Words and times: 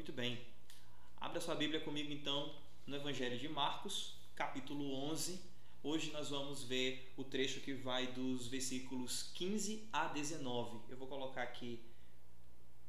Muito 0.00 0.14
bem. 0.14 0.40
Abra 1.18 1.42
sua 1.42 1.54
Bíblia 1.54 1.78
comigo 1.78 2.10
então 2.10 2.54
no 2.86 2.96
Evangelho 2.96 3.38
de 3.38 3.46
Marcos, 3.50 4.14
capítulo 4.34 4.94
11. 5.10 5.38
Hoje 5.82 6.10
nós 6.10 6.30
vamos 6.30 6.64
ver 6.64 7.12
o 7.18 7.22
trecho 7.22 7.60
que 7.60 7.74
vai 7.74 8.06
dos 8.06 8.46
versículos 8.46 9.30
15 9.34 9.86
a 9.92 10.06
19. 10.06 10.90
Eu 10.90 10.96
vou 10.96 11.06
colocar 11.06 11.42
aqui 11.42 11.84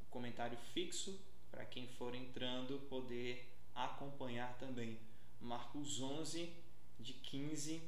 o 0.02 0.05
comentário 0.05 0.58
fixo 0.74 1.20
para 1.52 1.66
quem 1.66 1.85
for 1.85 2.15
entrando 2.15 2.79
poder 2.87 3.46
acompanhar 3.75 4.57
também. 4.57 4.97
Marcos 5.41 6.01
11, 6.01 6.49
de 6.97 7.12
15 7.12 7.81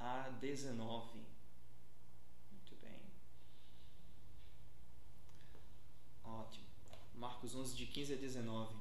a 0.00 0.30
19. 0.40 1.20
Muito 2.50 2.74
bem. 2.82 3.00
Ótimo. 6.24 6.69
Marcos 7.20 7.54
11, 7.54 7.76
de 7.76 7.84
15 7.84 8.14
a 8.14 8.16
19. 8.16 8.74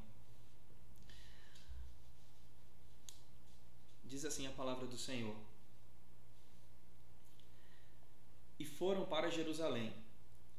Diz 4.06 4.24
assim 4.24 4.48
a 4.48 4.52
palavra 4.52 4.88
do 4.88 4.98
Senhor: 4.98 5.36
E 8.58 8.64
foram 8.64 9.06
para 9.06 9.30
Jerusalém. 9.30 9.94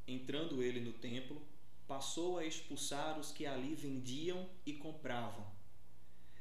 Entrando 0.07 0.61
ele 0.61 0.79
no 0.79 0.93
templo, 0.93 1.41
passou 1.87 2.37
a 2.37 2.45
expulsar 2.45 3.19
os 3.19 3.31
que 3.31 3.47
ali 3.47 3.73
vendiam 3.73 4.47
e 4.63 4.73
compravam. 4.73 5.43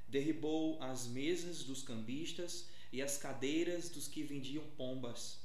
Derribou 0.09 0.77
as 0.83 1.07
mesas 1.07 1.65
dos 1.65 1.83
cambistas 1.83 2.69
e 2.93 3.01
as 3.01 3.17
cadeiras 3.17 3.89
dos 3.89 4.07
que 4.07 4.23
vendiam 4.23 4.65
pombas. 4.77 5.41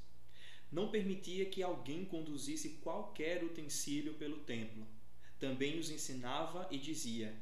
Não 0.69 0.91
permitia 0.91 1.45
que 1.45 1.63
alguém 1.63 2.03
conduzisse 2.03 2.81
qualquer 2.83 3.45
utensílio 3.45 4.15
pelo 4.15 4.39
templo 4.39 4.85
também 5.39 5.79
os 5.79 5.89
ensinava 5.89 6.67
e 6.71 6.77
dizia: 6.77 7.35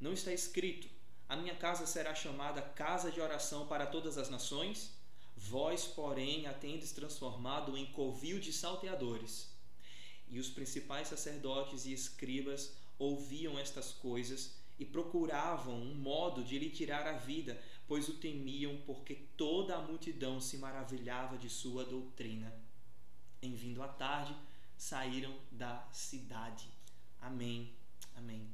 Não 0.00 0.12
está 0.12 0.32
escrito: 0.32 0.88
A 1.28 1.36
minha 1.36 1.54
casa 1.54 1.86
será 1.86 2.14
chamada 2.14 2.62
casa 2.62 3.10
de 3.10 3.20
oração 3.20 3.66
para 3.66 3.86
todas 3.86 4.18
as 4.18 4.30
nações? 4.30 4.92
Vós, 5.36 5.86
porém, 5.86 6.46
a 6.46 6.52
tendes 6.52 6.92
transformado 6.92 7.76
em 7.76 7.86
covil 7.86 8.38
de 8.38 8.52
salteadores. 8.52 9.48
E 10.28 10.38
os 10.38 10.48
principais 10.48 11.08
sacerdotes 11.08 11.86
e 11.86 11.92
escribas 11.92 12.74
ouviam 12.98 13.58
estas 13.58 13.92
coisas 13.92 14.54
e 14.78 14.84
procuravam 14.84 15.74
um 15.74 15.94
modo 15.94 16.44
de 16.44 16.58
lhe 16.58 16.70
tirar 16.70 17.06
a 17.06 17.12
vida, 17.12 17.60
pois 17.88 18.08
o 18.08 18.14
temiam, 18.14 18.80
porque 18.86 19.14
toda 19.36 19.76
a 19.76 19.82
multidão 19.82 20.40
se 20.40 20.56
maravilhava 20.56 21.36
de 21.36 21.50
sua 21.50 21.84
doutrina. 21.84 22.52
Em 23.42 23.54
vindo 23.54 23.82
à 23.82 23.88
tarde, 23.88 24.34
saíram 24.76 25.34
da 25.50 25.86
cidade. 25.92 26.68
Amém. 27.20 27.70
Amém. 28.16 28.48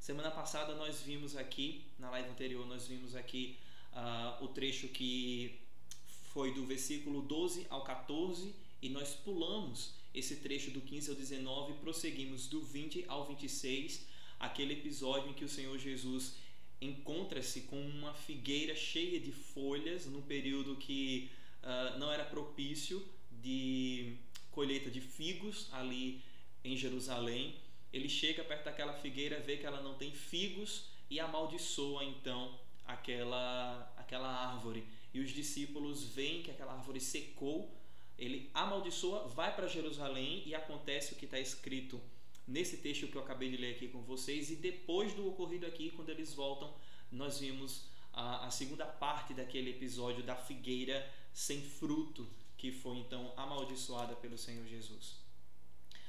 Semana 0.00 0.30
passada 0.30 0.74
nós 0.74 1.00
vimos 1.00 1.36
aqui, 1.36 1.86
na 1.98 2.10
live 2.10 2.28
anterior, 2.28 2.66
nós 2.66 2.88
vimos 2.88 3.14
aqui 3.14 3.56
uh, 3.92 4.44
o 4.44 4.48
trecho 4.48 4.88
que 4.88 5.60
foi 6.32 6.52
do 6.52 6.66
versículo 6.66 7.22
12 7.22 7.66
ao 7.70 7.84
14 7.84 8.52
e 8.82 8.88
nós 8.88 9.14
pulamos 9.14 9.94
esse 10.12 10.36
trecho 10.36 10.72
do 10.72 10.80
15 10.80 11.10
ao 11.10 11.16
19 11.16 11.72
e 11.72 11.76
prosseguimos 11.76 12.48
do 12.48 12.60
20 12.60 13.04
ao 13.06 13.26
26, 13.28 14.06
aquele 14.40 14.74
episódio 14.74 15.30
em 15.30 15.32
que 15.32 15.44
o 15.44 15.48
Senhor 15.48 15.78
Jesus 15.78 16.34
encontra-se 16.80 17.62
com 17.62 17.80
uma 17.80 18.12
figueira 18.12 18.74
cheia 18.74 19.20
de 19.20 19.30
folhas 19.30 20.06
no 20.06 20.20
período 20.22 20.76
que 20.76 21.30
uh, 21.62 21.98
não 21.98 22.10
era 22.10 22.24
propício 22.24 23.02
de 23.30 24.16
colheita 24.50 24.90
de 24.90 25.00
figos 25.00 25.68
ali 25.72 26.20
em 26.64 26.76
Jerusalém 26.76 27.54
ele 27.94 28.08
chega 28.08 28.42
perto 28.42 28.64
daquela 28.64 28.92
figueira, 28.94 29.38
vê 29.38 29.56
que 29.56 29.64
ela 29.64 29.80
não 29.80 29.94
tem 29.94 30.10
figos 30.10 30.86
e 31.08 31.20
amaldiçoa 31.20 32.02
então 32.02 32.58
aquela, 32.84 33.94
aquela 33.96 34.28
árvore. 34.28 34.84
E 35.14 35.20
os 35.20 35.30
discípulos 35.30 36.02
veem 36.02 36.42
que 36.42 36.50
aquela 36.50 36.72
árvore 36.72 37.00
secou, 37.00 37.72
ele 38.18 38.50
amaldiçoa, 38.52 39.28
vai 39.28 39.54
para 39.54 39.68
Jerusalém 39.68 40.42
e 40.44 40.56
acontece 40.56 41.12
o 41.12 41.16
que 41.16 41.24
está 41.24 41.38
escrito 41.38 42.00
nesse 42.48 42.78
texto 42.78 43.06
que 43.06 43.16
eu 43.16 43.22
acabei 43.22 43.48
de 43.48 43.56
ler 43.56 43.76
aqui 43.76 43.86
com 43.86 44.02
vocês. 44.02 44.50
E 44.50 44.56
depois 44.56 45.14
do 45.14 45.28
ocorrido 45.28 45.64
aqui, 45.64 45.90
quando 45.90 46.08
eles 46.08 46.34
voltam, 46.34 46.74
nós 47.12 47.38
vimos 47.38 47.84
a, 48.12 48.46
a 48.46 48.50
segunda 48.50 48.86
parte 48.86 49.32
daquele 49.32 49.70
episódio 49.70 50.24
da 50.24 50.34
figueira 50.34 51.08
sem 51.32 51.62
fruto, 51.62 52.28
que 52.56 52.72
foi 52.72 52.96
então 52.96 53.32
amaldiçoada 53.36 54.16
pelo 54.16 54.36
Senhor 54.36 54.66
Jesus. 54.66 55.23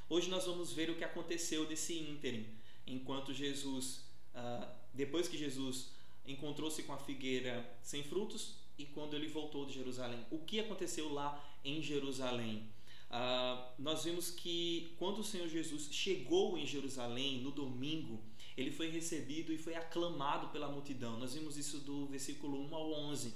Hoje 0.08 0.30
nós 0.30 0.46
vamos 0.46 0.72
ver 0.72 0.92
o 0.92 0.96
que 0.96 1.04
aconteceu 1.04 1.66
desse 1.66 1.98
ínterim, 1.98 2.46
enquanto 2.86 3.34
Jesus, 3.34 4.06
uh, 4.36 4.68
depois 4.94 5.28
que 5.28 5.36
Jesus 5.36 5.90
encontrou-se 6.28 6.84
com 6.84 6.94
a 6.94 6.98
figueira 6.98 7.78
sem 7.82 8.04
frutos 8.04 8.56
e 8.78 8.86
quando 8.86 9.16
ele 9.16 9.28
voltou 9.28 9.66
de 9.66 9.74
Jerusalém. 9.74 10.24
O 10.30 10.38
que 10.40 10.60
aconteceu 10.60 11.12
lá 11.12 11.44
em 11.64 11.82
Jerusalém? 11.82 12.70
Uh, 13.10 13.74
nós 13.80 14.04
vimos 14.04 14.30
que 14.30 14.94
quando 15.00 15.20
o 15.20 15.24
Senhor 15.24 15.48
Jesus 15.48 15.90
chegou 15.92 16.56
em 16.56 16.68
Jerusalém 16.68 17.40
no 17.40 17.50
domingo, 17.50 18.22
ele 18.56 18.70
foi 18.70 18.92
recebido 18.92 19.52
e 19.52 19.58
foi 19.58 19.74
aclamado 19.74 20.50
pela 20.50 20.70
multidão. 20.70 21.18
Nós 21.18 21.34
vimos 21.34 21.58
isso 21.58 21.80
do 21.80 22.06
versículo 22.06 22.62
1 22.68 22.76
ao 22.76 22.92
11. 22.92 23.34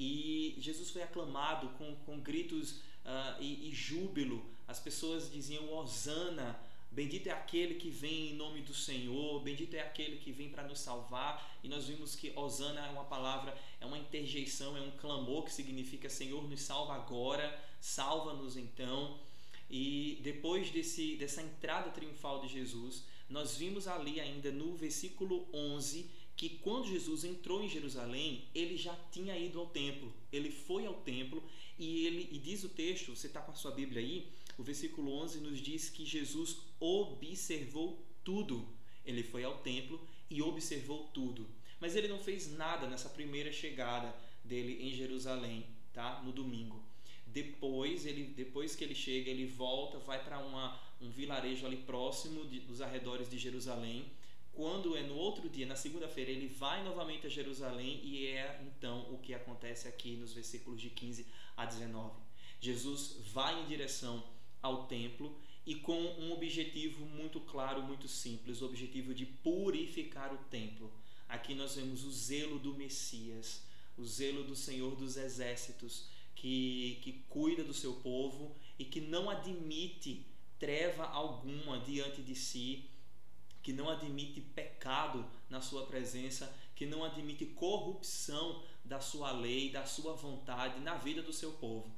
E 0.00 0.54
Jesus 0.58 0.90
foi 0.90 1.02
aclamado 1.02 1.68
com, 1.76 1.94
com 2.06 2.18
gritos 2.18 2.78
uh, 3.04 3.40
e, 3.40 3.68
e 3.68 3.74
júbilo. 3.74 4.56
As 4.68 4.78
pessoas 4.78 5.32
diziam: 5.32 5.72
Hosana, 5.72 6.60
bendito 6.90 7.26
é 7.28 7.32
aquele 7.32 7.76
que 7.76 7.88
vem 7.88 8.32
em 8.32 8.34
nome 8.34 8.60
do 8.60 8.74
Senhor, 8.74 9.40
bendito 9.40 9.74
é 9.74 9.80
aquele 9.80 10.18
que 10.18 10.30
vem 10.30 10.50
para 10.50 10.62
nos 10.62 10.78
salvar. 10.78 11.58
E 11.64 11.68
nós 11.68 11.86
vimos 11.86 12.14
que 12.14 12.30
Hosana 12.36 12.86
é 12.86 12.90
uma 12.90 13.04
palavra, 13.04 13.56
é 13.80 13.86
uma 13.86 13.98
interjeição, 13.98 14.76
é 14.76 14.80
um 14.82 14.90
clamor 14.92 15.44
que 15.44 15.52
significa 15.52 16.10
Senhor, 16.10 16.46
nos 16.46 16.60
salva 16.60 16.94
agora, 16.94 17.58
salva-nos 17.80 18.58
então. 18.58 19.18
E 19.70 20.18
depois 20.22 20.70
desse, 20.70 21.16
dessa 21.16 21.42
entrada 21.42 21.90
triunfal 21.90 22.40
de 22.40 22.48
Jesus, 22.48 23.04
nós 23.28 23.56
vimos 23.56 23.88
ali 23.88 24.20
ainda 24.20 24.50
no 24.52 24.76
versículo 24.76 25.46
11 25.52 26.10
que 26.38 26.50
quando 26.50 26.86
Jesus 26.86 27.24
entrou 27.24 27.64
em 27.64 27.68
Jerusalém, 27.68 28.44
ele 28.54 28.76
já 28.76 28.96
tinha 29.10 29.36
ido 29.36 29.58
ao 29.58 29.66
templo. 29.66 30.14
Ele 30.32 30.52
foi 30.52 30.86
ao 30.86 30.94
templo 30.94 31.42
e 31.76 32.06
ele 32.06 32.28
e 32.30 32.38
diz 32.38 32.62
o 32.62 32.68
texto, 32.68 33.14
você 33.14 33.26
está 33.26 33.40
com 33.40 33.50
a 33.50 33.54
sua 33.56 33.72
Bíblia 33.72 34.00
aí, 34.00 34.28
o 34.58 34.62
versículo 34.62 35.12
11 35.22 35.40
nos 35.40 35.60
diz 35.60 35.88
que 35.88 36.04
Jesus 36.04 36.58
observou 36.78 38.04
tudo. 38.22 38.68
Ele 39.04 39.22
foi 39.22 39.44
ao 39.44 39.58
templo 39.58 39.98
e 40.28 40.42
observou 40.42 41.08
tudo. 41.14 41.46
Mas 41.80 41.96
ele 41.96 42.08
não 42.08 42.18
fez 42.18 42.52
nada 42.52 42.86
nessa 42.86 43.08
primeira 43.08 43.50
chegada 43.52 44.14
dele 44.44 44.78
em 44.82 44.92
Jerusalém, 44.92 45.64
tá? 45.94 46.20
No 46.22 46.32
domingo. 46.32 46.82
Depois, 47.26 48.04
ele, 48.04 48.24
depois 48.24 48.74
que 48.74 48.84
ele 48.84 48.94
chega, 48.94 49.30
ele 49.30 49.46
volta, 49.46 49.98
vai 49.98 50.22
para 50.22 50.38
um 51.00 51.10
vilarejo 51.10 51.64
ali 51.64 51.76
próximo 51.76 52.44
de, 52.46 52.60
dos 52.60 52.80
arredores 52.80 53.30
de 53.30 53.38
Jerusalém 53.38 54.10
quando 54.58 54.96
é 54.96 55.02
no 55.04 55.14
outro 55.14 55.48
dia, 55.48 55.64
na 55.64 55.76
segunda-feira, 55.76 56.32
ele 56.32 56.48
vai 56.48 56.82
novamente 56.82 57.28
a 57.28 57.30
Jerusalém 57.30 58.00
e 58.02 58.26
é 58.26 58.60
então 58.66 59.06
o 59.12 59.18
que 59.18 59.32
acontece 59.32 59.86
aqui 59.86 60.16
nos 60.16 60.32
versículos 60.32 60.80
de 60.80 60.90
15 60.90 61.24
a 61.56 61.64
19. 61.64 62.12
Jesus 62.60 63.18
vai 63.32 63.62
em 63.62 63.66
direção 63.66 64.20
ao 64.62 64.86
templo 64.86 65.36
e 65.66 65.74
com 65.74 66.00
um 66.00 66.32
objetivo 66.32 67.04
muito 67.04 67.40
claro, 67.40 67.82
muito 67.82 68.08
simples, 68.08 68.60
o 68.60 68.66
objetivo 68.66 69.14
de 69.14 69.26
purificar 69.26 70.32
o 70.32 70.38
templo. 70.50 70.92
Aqui 71.28 71.54
nós 71.54 71.76
vemos 71.76 72.04
o 72.04 72.10
zelo 72.10 72.58
do 72.58 72.74
Messias, 72.74 73.62
o 73.96 74.04
zelo 74.04 74.44
do 74.44 74.56
Senhor 74.56 74.96
dos 74.96 75.16
Exércitos, 75.16 76.08
que, 76.34 76.98
que 77.02 77.24
cuida 77.28 77.62
do 77.62 77.74
seu 77.74 77.94
povo 77.94 78.56
e 78.78 78.84
que 78.84 79.00
não 79.00 79.28
admite 79.28 80.24
treva 80.58 81.04
alguma 81.04 81.78
diante 81.80 82.22
de 82.22 82.34
si 82.34 82.88
que 83.68 83.72
não 83.74 83.90
admite 83.90 84.40
pecado 84.40 85.26
na 85.50 85.60
sua 85.60 85.84
presença, 85.84 86.50
que 86.74 86.86
não 86.86 87.04
admite 87.04 87.44
corrupção 87.44 88.62
da 88.82 88.98
sua 88.98 89.30
lei, 89.30 89.68
da 89.68 89.84
sua 89.84 90.14
vontade 90.14 90.80
na 90.80 90.94
vida 90.94 91.20
do 91.20 91.34
seu 91.34 91.52
povo. 91.52 91.94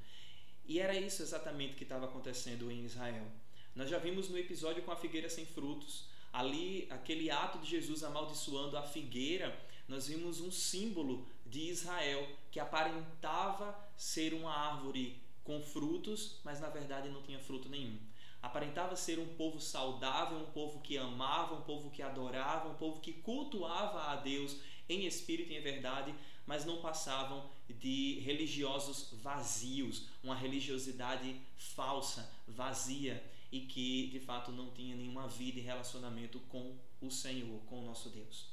E 0.70 0.78
era 0.78 0.94
isso 0.94 1.20
exatamente 1.20 1.74
que 1.74 1.82
estava 1.82 2.04
acontecendo 2.04 2.70
em 2.70 2.84
Israel. 2.84 3.26
Nós 3.74 3.90
já 3.90 3.98
vimos 3.98 4.28
no 4.28 4.38
episódio 4.38 4.84
com 4.84 4.92
a 4.92 4.96
figueira 4.96 5.28
sem 5.28 5.44
frutos, 5.44 6.04
ali 6.32 6.86
aquele 6.90 7.28
ato 7.28 7.58
de 7.58 7.68
Jesus 7.68 8.04
amaldiçoando 8.04 8.76
a 8.76 8.82
figueira, 8.84 9.48
nós 9.88 10.06
vimos 10.06 10.40
um 10.40 10.52
símbolo 10.52 11.26
de 11.44 11.62
Israel 11.62 12.24
que 12.52 12.60
aparentava 12.60 13.76
ser 13.96 14.32
uma 14.32 14.52
árvore 14.52 15.20
com 15.42 15.60
frutos, 15.60 16.38
mas 16.44 16.60
na 16.60 16.68
verdade 16.68 17.08
não 17.08 17.20
tinha 17.20 17.40
fruto 17.40 17.68
nenhum 17.68 17.98
aparentava 18.42 18.96
ser 18.96 19.18
um 19.18 19.26
povo 19.34 19.60
saudável, 19.60 20.38
um 20.38 20.50
povo 20.52 20.80
que 20.80 20.96
amava, 20.96 21.56
um 21.56 21.62
povo 21.62 21.90
que 21.90 22.02
adorava, 22.02 22.70
um 22.70 22.74
povo 22.74 23.00
que 23.00 23.12
cultuava 23.12 24.12
a 24.12 24.16
Deus 24.16 24.56
em 24.88 25.06
espírito 25.06 25.52
e 25.52 25.56
em 25.56 25.60
verdade, 25.60 26.14
mas 26.46 26.64
não 26.64 26.80
passavam 26.80 27.48
de 27.68 28.20
religiosos 28.20 29.08
vazios, 29.22 30.06
uma 30.22 30.34
religiosidade 30.34 31.40
falsa, 31.56 32.30
vazia. 32.46 33.22
e 33.52 33.62
que 33.62 34.06
de 34.12 34.20
fato 34.20 34.52
não 34.52 34.70
tinha 34.70 34.94
nenhuma 34.94 35.26
vida 35.26 35.58
e 35.58 35.62
relacionamento 35.62 36.38
com 36.48 36.76
o 37.00 37.10
Senhor, 37.10 37.60
com 37.66 37.80
o 37.80 37.84
nosso 37.84 38.08
Deus. 38.08 38.46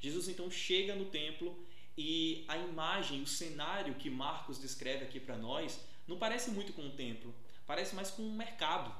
Jesus 0.00 0.28
então 0.28 0.50
chega 0.50 0.96
no 0.96 1.04
templo 1.04 1.56
e 1.96 2.44
a 2.48 2.56
imagem, 2.56 3.22
o 3.22 3.26
cenário 3.26 3.94
que 3.94 4.10
Marcos 4.10 4.58
descreve 4.58 5.04
aqui 5.04 5.20
para 5.20 5.36
nós 5.36 5.80
não 6.08 6.18
parece 6.18 6.50
muito 6.50 6.72
com 6.72 6.82
um 6.82 6.96
templo, 6.96 7.32
parece 7.66 7.94
mais 7.94 8.10
com 8.10 8.22
um 8.22 8.32
mercado, 8.32 8.92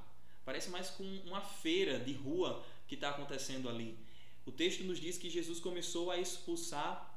parece 0.45 0.71
mais 0.71 0.91
com 0.91 1.03
uma 1.25 1.41
feira 1.41 1.99
de 1.99 2.13
rua 2.13 2.65
que 2.87 2.95
está 2.95 3.11
acontecendo 3.11 3.69
ali. 3.69 3.99
O 4.47 4.53
texto 4.53 4.85
nos 4.85 5.01
diz 5.01 5.19
que 5.19 5.31
Jesus 5.31 5.59
começou 5.59 6.11
a 6.11 6.19
expulsar 6.19 7.10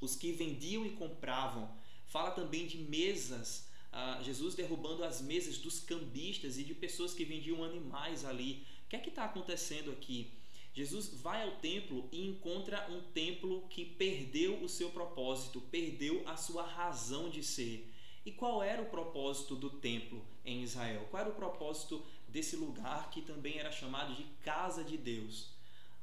os 0.00 0.16
que 0.16 0.32
vendiam 0.32 0.86
e 0.86 0.90
compravam. 0.90 1.70
Fala 2.06 2.30
também 2.30 2.66
de 2.66 2.78
mesas, 2.78 3.68
ah, 3.92 4.20
Jesus 4.22 4.54
derrubando 4.54 5.04
as 5.04 5.20
mesas 5.20 5.58
dos 5.58 5.80
cambistas 5.80 6.58
e 6.58 6.64
de 6.64 6.74
pessoas 6.74 7.14
que 7.14 7.24
vendiam 7.24 7.64
animais 7.64 8.24
ali. 8.24 8.66
O 8.84 8.88
que 8.88 8.96
é 8.96 8.98
que 8.98 9.10
está 9.10 9.24
acontecendo 9.24 9.90
aqui? 9.90 10.32
Jesus 10.74 11.08
vai 11.20 11.42
ao 11.42 11.56
templo 11.56 12.08
e 12.12 12.26
encontra 12.26 12.88
um 12.90 13.00
templo 13.12 13.66
que 13.68 13.84
perdeu 13.84 14.62
o 14.62 14.68
seu 14.68 14.90
propósito, 14.90 15.60
perdeu 15.60 16.22
a 16.26 16.36
sua 16.36 16.62
razão 16.62 17.28
de 17.28 17.42
ser. 17.42 17.92
E 18.24 18.30
qual 18.30 18.62
era 18.62 18.82
o 18.82 18.90
propósito 18.90 19.56
do 19.56 19.70
templo 19.70 20.24
em 20.44 20.62
Israel? 20.62 21.06
Qual 21.10 21.20
era 21.20 21.30
o 21.30 21.34
propósito 21.34 22.04
desse 22.28 22.56
lugar 22.56 23.10
que 23.10 23.22
também 23.22 23.58
era 23.58 23.72
chamado 23.72 24.14
de 24.14 24.24
casa 24.44 24.84
de 24.84 24.96
Deus? 24.96 25.48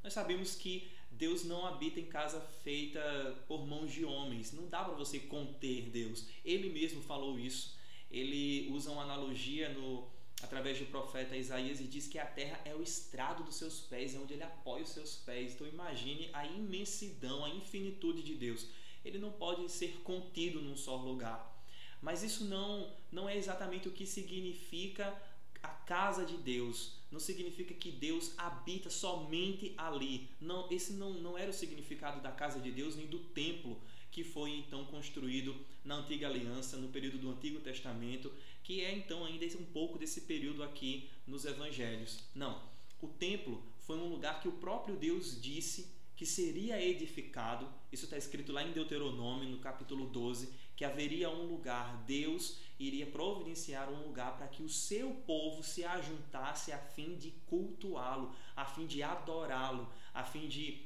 Nós 0.04 0.14
sabemos 0.14 0.56
que 0.56 0.92
Deus 1.18 1.44
não 1.44 1.66
habita 1.66 2.00
em 2.00 2.06
casa 2.06 2.42
feita 2.64 3.02
por 3.48 3.66
mãos 3.66 3.92
de 3.92 4.04
homens. 4.04 4.52
Não 4.52 4.68
dá 4.68 4.84
para 4.84 4.94
você 4.94 5.20
conter 5.20 5.90
Deus. 5.90 6.28
Ele 6.44 6.70
mesmo 6.70 7.02
falou 7.02 7.40
isso. 7.40 7.78
Ele 8.12 8.70
usa 8.72 8.92
uma 8.92 9.04
analogia 9.04 9.70
no 9.70 10.08
através 10.42 10.78
do 10.78 10.86
profeta 10.86 11.36
Isaías 11.36 11.80
e 11.80 11.86
diz 11.86 12.08
que 12.08 12.20
a 12.20 12.26
terra 12.26 12.60
é 12.66 12.76
o 12.76 12.84
estrado 12.84 13.44
dos 13.44 13.56
seus 13.56 13.80
pés, 13.80 14.14
é 14.14 14.20
onde 14.20 14.34
ele 14.34 14.44
apoia 14.44 14.84
os 14.84 14.90
seus 14.90 15.16
pés. 15.16 15.54
Então 15.54 15.66
imagine 15.66 16.30
a 16.34 16.46
imensidão, 16.46 17.46
a 17.46 17.50
infinitude 17.50 18.22
de 18.22 18.36
Deus. 18.36 18.68
Ele 19.04 19.18
não 19.18 19.32
pode 19.32 19.70
ser 19.72 20.02
contido 20.04 20.62
num 20.62 20.76
só 20.76 20.98
lugar. 20.98 21.54
Mas 22.02 22.22
isso 22.22 22.46
não 22.46 22.94
não 23.12 23.30
é 23.30 23.38
exatamente 23.38 23.88
o 23.88 23.92
que 23.92 24.06
significa 24.06 25.16
a 25.66 25.68
casa 25.68 26.24
de 26.24 26.38
Deus. 26.38 26.94
Não 27.12 27.20
significa 27.20 27.74
que 27.74 27.92
Deus 27.92 28.34
habita 28.38 28.90
somente 28.90 29.74
ali. 29.78 30.30
Não, 30.40 30.72
esse 30.72 30.94
não, 30.94 31.14
não 31.14 31.38
era 31.38 31.50
o 31.50 31.54
significado 31.54 32.22
da 32.22 32.32
casa 32.32 32.60
de 32.60 32.72
Deus 32.72 32.96
nem 32.96 33.08
do 33.08 33.20
templo 33.20 33.78
que 34.12 34.24
foi 34.24 34.52
então 34.52 34.86
construído 34.86 35.54
na 35.84 35.96
antiga 35.96 36.28
aliança, 36.28 36.78
no 36.78 36.88
período 36.88 37.18
do 37.18 37.30
Antigo 37.30 37.60
Testamento, 37.60 38.32
que 38.64 38.80
é 38.80 38.96
então 38.96 39.26
ainda 39.26 39.46
um 39.58 39.66
pouco 39.66 39.98
desse 39.98 40.22
período 40.22 40.64
aqui 40.64 41.10
nos 41.28 41.44
evangelhos. 41.44 42.20
Não, 42.34 42.62
o 43.02 43.08
templo 43.08 43.62
foi 43.82 43.98
um 43.98 44.08
lugar 44.08 44.42
que 44.42 44.48
o 44.48 44.54
próprio 44.54 44.96
Deus 44.96 45.42
disse 45.42 45.95
que 46.16 46.26
seria 46.26 46.82
edificado. 46.82 47.68
Isso 47.92 48.06
está 48.06 48.18
escrito 48.18 48.54
lá 48.54 48.64
em 48.64 48.72
Deuteronômio, 48.72 49.50
no 49.50 49.60
capítulo 49.60 50.06
12, 50.06 50.50
que 50.76 50.86
haveria 50.86 51.30
um 51.30 51.46
lugar, 51.46 52.04
Deus 52.06 52.60
iria 52.80 53.06
providenciar 53.06 53.90
um 53.90 54.04
lugar 54.04 54.38
para 54.38 54.48
que 54.48 54.64
o 54.64 54.70
seu 54.70 55.12
povo 55.12 55.64
se 55.64 55.84
ajuntasse 55.84 56.72
a 56.72 56.78
fim 56.78 57.16
de 57.16 57.32
cultuá-lo, 57.46 58.34
a 58.56 58.66
fim 58.66 58.86
de 58.86 59.04
adorá-lo, 59.04 59.92
a 60.14 60.24
fim 60.24 60.48
de 60.48 60.86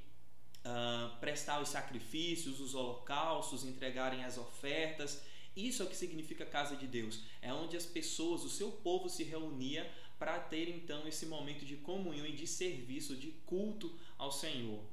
uh, 0.60 1.18
prestar 1.20 1.62
os 1.62 1.70
sacrifícios, 1.70 2.60
os 2.60 2.74
holocaustos, 2.74 3.66
entregarem 3.66 4.24
as 4.24 4.38
ofertas. 4.38 5.24
Isso 5.56 5.82
é 5.82 5.86
o 5.86 5.90
que 5.90 5.96
significa 5.96 6.46
casa 6.46 6.76
de 6.76 6.88
Deus. 6.88 7.24
É 7.42 7.54
onde 7.54 7.76
as 7.76 7.86
pessoas, 7.86 8.44
o 8.44 8.50
seu 8.50 8.72
povo 8.72 9.10
se 9.10 9.24
reunia 9.24 9.90
para 10.18 10.40
ter 10.40 10.70
então 10.70 11.08
esse 11.08 11.26
momento 11.26 11.66
de 11.66 11.78
comunhão 11.78 12.26
e 12.26 12.34
de 12.34 12.46
serviço, 12.46 13.16
de 13.16 13.32
culto 13.46 13.98
ao 14.18 14.32
Senhor. 14.32 14.84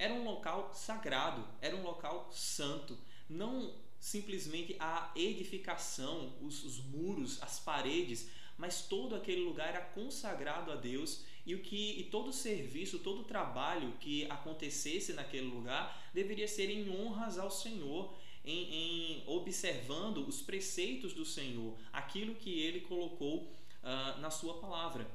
Era 0.00 0.14
um 0.14 0.24
local 0.24 0.72
sagrado, 0.72 1.46
era 1.60 1.76
um 1.76 1.82
local 1.82 2.30
santo. 2.32 2.96
Não 3.28 3.74
simplesmente 3.98 4.74
a 4.80 5.12
edificação, 5.14 6.32
os, 6.40 6.64
os 6.64 6.78
muros, 6.78 7.42
as 7.42 7.60
paredes, 7.60 8.30
mas 8.56 8.80
todo 8.80 9.14
aquele 9.14 9.42
lugar 9.42 9.68
era 9.68 9.82
consagrado 9.82 10.72
a 10.72 10.74
Deus 10.74 11.22
e 11.44 11.54
o 11.54 11.60
que 11.60 12.00
e 12.00 12.04
todo 12.04 12.32
serviço, 12.32 13.00
todo 13.00 13.24
trabalho 13.24 13.92
que 14.00 14.24
acontecesse 14.30 15.12
naquele 15.12 15.48
lugar 15.48 16.10
deveria 16.14 16.48
ser 16.48 16.70
em 16.70 16.88
honras 16.88 17.38
ao 17.38 17.50
Senhor, 17.50 18.16
em, 18.42 18.74
em 18.74 19.24
observando 19.26 20.26
os 20.26 20.40
preceitos 20.40 21.12
do 21.12 21.26
Senhor, 21.26 21.76
aquilo 21.92 22.34
que 22.34 22.58
Ele 22.58 22.80
colocou 22.80 23.52
uh, 23.82 24.18
na 24.18 24.30
Sua 24.30 24.54
palavra. 24.60 25.06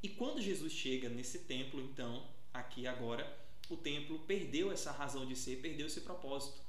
E 0.00 0.08
quando 0.08 0.40
Jesus 0.40 0.72
chega 0.72 1.08
nesse 1.08 1.40
templo, 1.40 1.80
então, 1.80 2.24
aqui 2.54 2.86
agora, 2.86 3.47
o 3.68 3.76
templo 3.76 4.18
perdeu 4.20 4.72
essa 4.72 4.90
razão 4.90 5.26
de 5.26 5.36
ser, 5.36 5.60
perdeu 5.60 5.86
esse 5.86 6.00
propósito. 6.00 6.60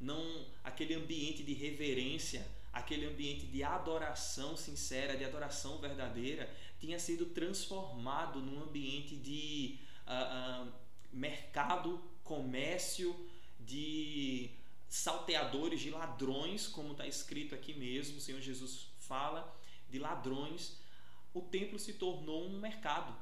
Não 0.00 0.46
aquele 0.62 0.94
ambiente 0.94 1.42
de 1.42 1.52
reverência, 1.52 2.46
aquele 2.72 3.06
ambiente 3.06 3.46
de 3.46 3.62
adoração 3.62 4.56
sincera, 4.56 5.16
de 5.16 5.24
adoração 5.24 5.78
verdadeira, 5.78 6.48
tinha 6.80 6.98
sido 6.98 7.26
transformado 7.26 8.40
num 8.40 8.62
ambiente 8.62 9.16
de 9.16 9.78
uh, 10.06 10.66
uh, 10.66 10.72
mercado, 11.12 12.00
comércio, 12.22 13.28
de 13.58 14.50
salteadores, 14.88 15.80
de 15.80 15.90
ladrões, 15.90 16.66
como 16.66 16.92
está 16.92 17.06
escrito 17.06 17.54
aqui 17.54 17.74
mesmo, 17.74 18.16
o 18.16 18.20
Senhor 18.20 18.40
Jesus 18.40 18.88
fala 18.98 19.54
de 19.90 19.98
ladrões. 19.98 20.78
O 21.34 21.42
templo 21.42 21.78
se 21.78 21.94
tornou 21.94 22.46
um 22.46 22.58
mercado. 22.58 23.14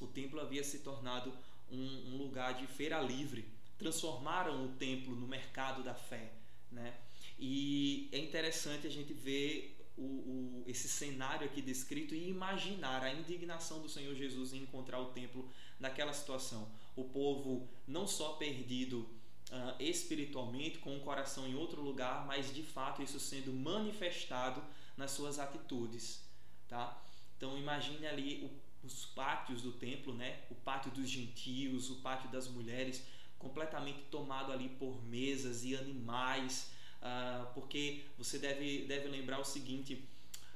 O 0.00 0.06
templo 0.06 0.40
havia 0.40 0.64
se 0.64 0.78
tornado 0.78 1.36
um, 1.70 2.14
um 2.14 2.16
lugar 2.16 2.54
de 2.54 2.66
feira 2.66 3.00
livre. 3.00 3.48
Transformaram 3.78 4.64
o 4.64 4.68
templo 4.72 5.14
no 5.14 5.26
mercado 5.26 5.82
da 5.82 5.94
fé, 5.94 6.32
né? 6.70 6.94
E 7.38 8.08
é 8.12 8.18
interessante 8.18 8.86
a 8.86 8.90
gente 8.90 9.14
ver 9.14 9.76
o, 9.96 10.02
o, 10.02 10.64
esse 10.66 10.88
cenário 10.88 11.46
aqui 11.46 11.62
descrito 11.62 12.14
e 12.14 12.28
imaginar 12.28 13.02
a 13.02 13.12
indignação 13.12 13.80
do 13.80 13.88
Senhor 13.88 14.14
Jesus 14.14 14.52
em 14.52 14.58
encontrar 14.58 15.00
o 15.00 15.06
templo 15.06 15.48
naquela 15.78 16.12
situação. 16.12 16.68
O 16.94 17.04
povo 17.04 17.68
não 17.86 18.06
só 18.06 18.34
perdido 18.34 19.08
uh, 19.50 19.74
espiritualmente, 19.78 20.78
com 20.78 20.96
o 20.96 21.00
coração 21.00 21.46
em 21.46 21.54
outro 21.54 21.82
lugar, 21.82 22.26
mas 22.26 22.54
de 22.54 22.62
fato 22.62 23.02
isso 23.02 23.20
sendo 23.20 23.52
manifestado 23.52 24.62
nas 24.96 25.10
suas 25.10 25.38
atitudes. 25.38 26.22
Tá? 26.68 27.02
Então 27.36 27.58
imagine 27.58 28.06
ali 28.06 28.44
o, 28.44 28.50
os 28.82 29.06
pátios 29.06 29.62
do 29.62 29.72
templo, 29.72 30.14
né? 30.14 30.40
o 30.50 30.54
pátio 30.54 30.90
dos 30.90 31.08
gentios, 31.08 31.90
o 31.90 31.96
pátio 31.96 32.30
das 32.30 32.48
mulheres, 32.48 33.04
completamente 33.38 34.00
tomado 34.10 34.52
ali 34.52 34.68
por 34.68 35.02
mesas 35.04 35.64
e 35.64 35.76
animais 35.76 36.70
uh, 37.00 37.46
porque 37.54 38.04
você 38.16 38.38
deve, 38.38 38.84
deve 38.84 39.08
lembrar 39.08 39.40
o 39.40 39.44
seguinte: 39.44 40.04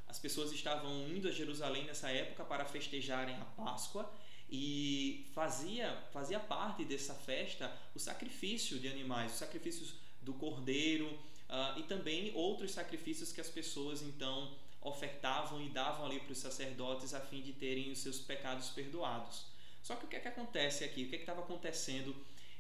as 0.07 0.19
pessoas 0.19 0.53
estavam 0.53 1.09
indo 1.09 1.29
a 1.29 1.33
Jerusalém 1.33 1.85
nessa 1.85 2.11
época 2.11 2.45
para 2.45 2.65
festejarem 2.65 3.35
a 3.37 3.45
Páscoa 3.45 4.11
e 4.51 5.27
fazia, 5.35 5.97
fazia 6.13 6.39
parte 6.39 6.85
dessa 6.85 7.15
festa 7.15 7.75
o 7.95 7.99
sacrifício 7.99 8.79
de 8.79 8.89
animais, 8.89 9.33
os 9.33 9.39
sacrifícios 9.39 9.95
do 10.21 10.35
cordeiro 10.35 11.07
uh, 11.07 11.79
e 11.79 11.83
também 11.85 12.33
outros 12.35 12.73
sacrifícios 12.73 13.33
que 13.33 13.41
as 13.41 13.49
pessoas 13.49 14.03
então 14.03 14.55
ofertavam 14.85 15.61
e 15.61 15.69
davam 15.69 16.07
ali 16.07 16.21
para 16.21 16.33
os 16.33 16.39
sacerdotes 16.39 17.13
a 17.13 17.21
fim 17.21 17.43
de 17.43 17.53
terem 17.53 17.91
os 17.91 17.99
seus 17.99 18.21
pecados 18.21 18.69
perdoados. 18.69 19.47
Só 19.83 19.97
que 19.97 20.05
o 20.05 20.09
que 20.09 20.17
é 20.17 20.21
que 20.21 20.29
acontece 20.29 20.85
aqui? 20.85 21.05
O 21.05 21.09
que 21.09 21.17
é 21.17 21.19
estava 21.19 21.41
acontecendo 21.41 22.15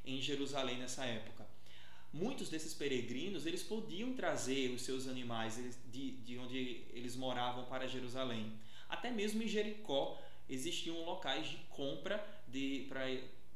em 0.04 0.21
Jerusalém 0.21 0.78
nessa 0.78 1.04
época? 1.04 1.45
muitos 2.14 2.49
desses 2.49 2.73
peregrinos 2.73 3.45
eles 3.45 3.64
podiam 3.64 4.14
trazer 4.14 4.71
os 4.71 4.83
seus 4.83 5.09
animais 5.09 5.57
de, 5.90 6.12
de 6.12 6.38
onde 6.38 6.85
eles 6.93 7.16
moravam 7.16 7.64
para 7.64 7.88
Jerusalém. 7.88 8.52
Até 8.88 9.11
mesmo 9.11 9.43
em 9.43 9.49
Jericó 9.49 10.23
existiam 10.49 11.04
locais 11.04 11.49
de 11.49 11.57
compra 11.69 12.25
de, 12.47 12.87
pra, 12.88 13.04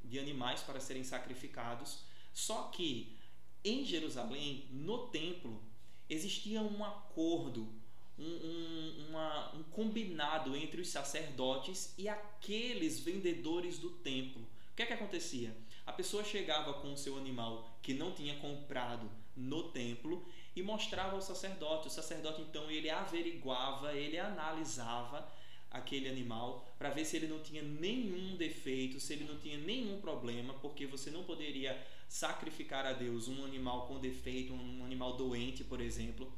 de 0.05 0.19
animais 0.19 0.61
para 0.61 0.81
serem 0.81 1.05
sacrificados. 1.05 2.01
Só 2.35 2.65
que 2.65 3.17
em 3.65 3.85
Jerusalém, 3.85 4.67
no 4.73 5.07
templo, 5.07 5.63
existia 6.11 6.61
um 6.61 6.85
acordo, 6.85 7.73
um, 8.19 8.25
um, 8.25 9.07
uma, 9.09 9.55
um 9.55 9.63
combinado 9.65 10.57
entre 10.57 10.81
os 10.81 10.89
sacerdotes 10.89 11.95
e 11.97 12.09
aqueles 12.09 12.99
vendedores 12.99 13.79
do 13.79 13.91
templo. 13.91 14.43
O 14.43 14.77
que 14.77 14.83
é 14.83 14.87
que 14.87 14.93
acontecia? 14.93 15.57
A 15.87 15.93
pessoa 15.93 16.25
chegava 16.25 16.75
com 16.75 16.93
o 16.93 16.97
seu 16.97 17.17
animal 17.17 17.79
que 17.83 17.95
não 17.95 18.13
tinha 18.13 18.37
comprado 18.37 19.11
no 19.37 19.71
templo 19.71 20.27
e 20.55 20.63
mostrava 20.63 21.15
ao 21.15 21.23
sacerdote. 21.23 21.89
O 21.89 21.91
sacerdote 21.91 22.43
então 22.43 22.71
ele 22.71 22.91
averiguava, 22.91 23.95
ele 23.95 24.19
analisava 24.19 25.33
aquele 25.71 26.09
animal 26.09 26.67
para 26.79 26.91
ver 26.91 27.05
se 27.05 27.17
ele 27.17 27.27
não 27.27 27.41
tinha 27.41 27.63
nenhum 27.63 28.37
defeito, 28.37 28.99
se 29.01 29.13
ele 29.13 29.25
não 29.25 29.39
tinha 29.39 29.59
nenhum 29.59 30.01
problema, 30.01 30.55
porque 30.55 30.87
você 30.87 31.11
não 31.11 31.25
poderia 31.25 31.81
sacrificar 32.09 32.87
a 32.87 32.93
Deus 32.93 33.29
um 33.29 33.45
animal 33.45 33.87
com 33.87 33.99
defeito, 33.99 34.53
um 34.53 34.85
animal 34.85 35.17
doente, 35.17 35.63
por 35.63 35.81
exemplo. 35.81 36.33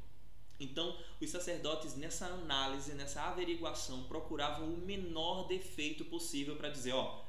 Então, 0.61 0.95
os 1.19 1.29
sacerdotes, 1.29 1.95
nessa 1.95 2.27
análise, 2.27 2.93
nessa 2.93 3.23
averiguação, 3.23 4.03
procuravam 4.03 4.71
o 4.71 4.77
menor 4.77 5.47
defeito 5.47 6.05
possível 6.05 6.55
para 6.55 6.69
dizer: 6.69 6.93
ó, 6.93 7.25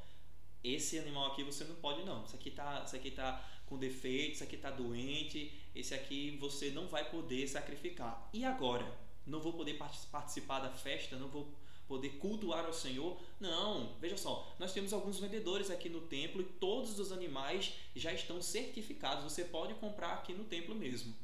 esse 0.62 0.98
animal 0.98 1.32
aqui 1.32 1.42
você 1.42 1.64
não 1.64 1.74
pode 1.76 2.04
não. 2.04 2.24
Isso 2.24 2.36
aqui 2.36 2.50
tá, 2.50 2.82
isso 2.86 2.94
aqui 2.94 3.10
tá 3.10 3.42
com 3.66 3.78
defeito, 3.78 4.34
isso 4.34 4.44
aqui 4.44 4.58
tá 4.58 4.70
doente, 4.70 5.50
esse 5.74 5.94
aqui 5.94 6.36
você 6.38 6.70
não 6.70 6.88
vai 6.88 7.08
poder 7.10 7.48
sacrificar. 7.48 8.28
E 8.34 8.44
agora? 8.44 8.86
Não 9.26 9.40
vou 9.40 9.52
poder 9.54 9.78
participar 10.10 10.60
da 10.60 10.70
festa, 10.70 11.16
não 11.16 11.28
vou 11.28 11.48
poder 11.88 12.10
cultuar 12.18 12.64
ao 12.66 12.72
Senhor? 12.72 13.18
Não, 13.40 13.96
veja 14.00 14.16
só, 14.16 14.54
nós 14.58 14.72
temos 14.72 14.92
alguns 14.92 15.18
vendedores 15.18 15.70
aqui 15.70 15.88
no 15.88 16.00
templo 16.02 16.42
e 16.42 16.44
todos 16.44 16.98
os 16.98 17.12
animais 17.12 17.72
já 17.94 18.12
estão 18.12 18.42
certificados. 18.42 19.24
Você 19.24 19.44
pode 19.44 19.74
comprar 19.74 20.12
aqui 20.14 20.32
no 20.32 20.44
templo 20.44 20.74
mesmo. 20.74 21.14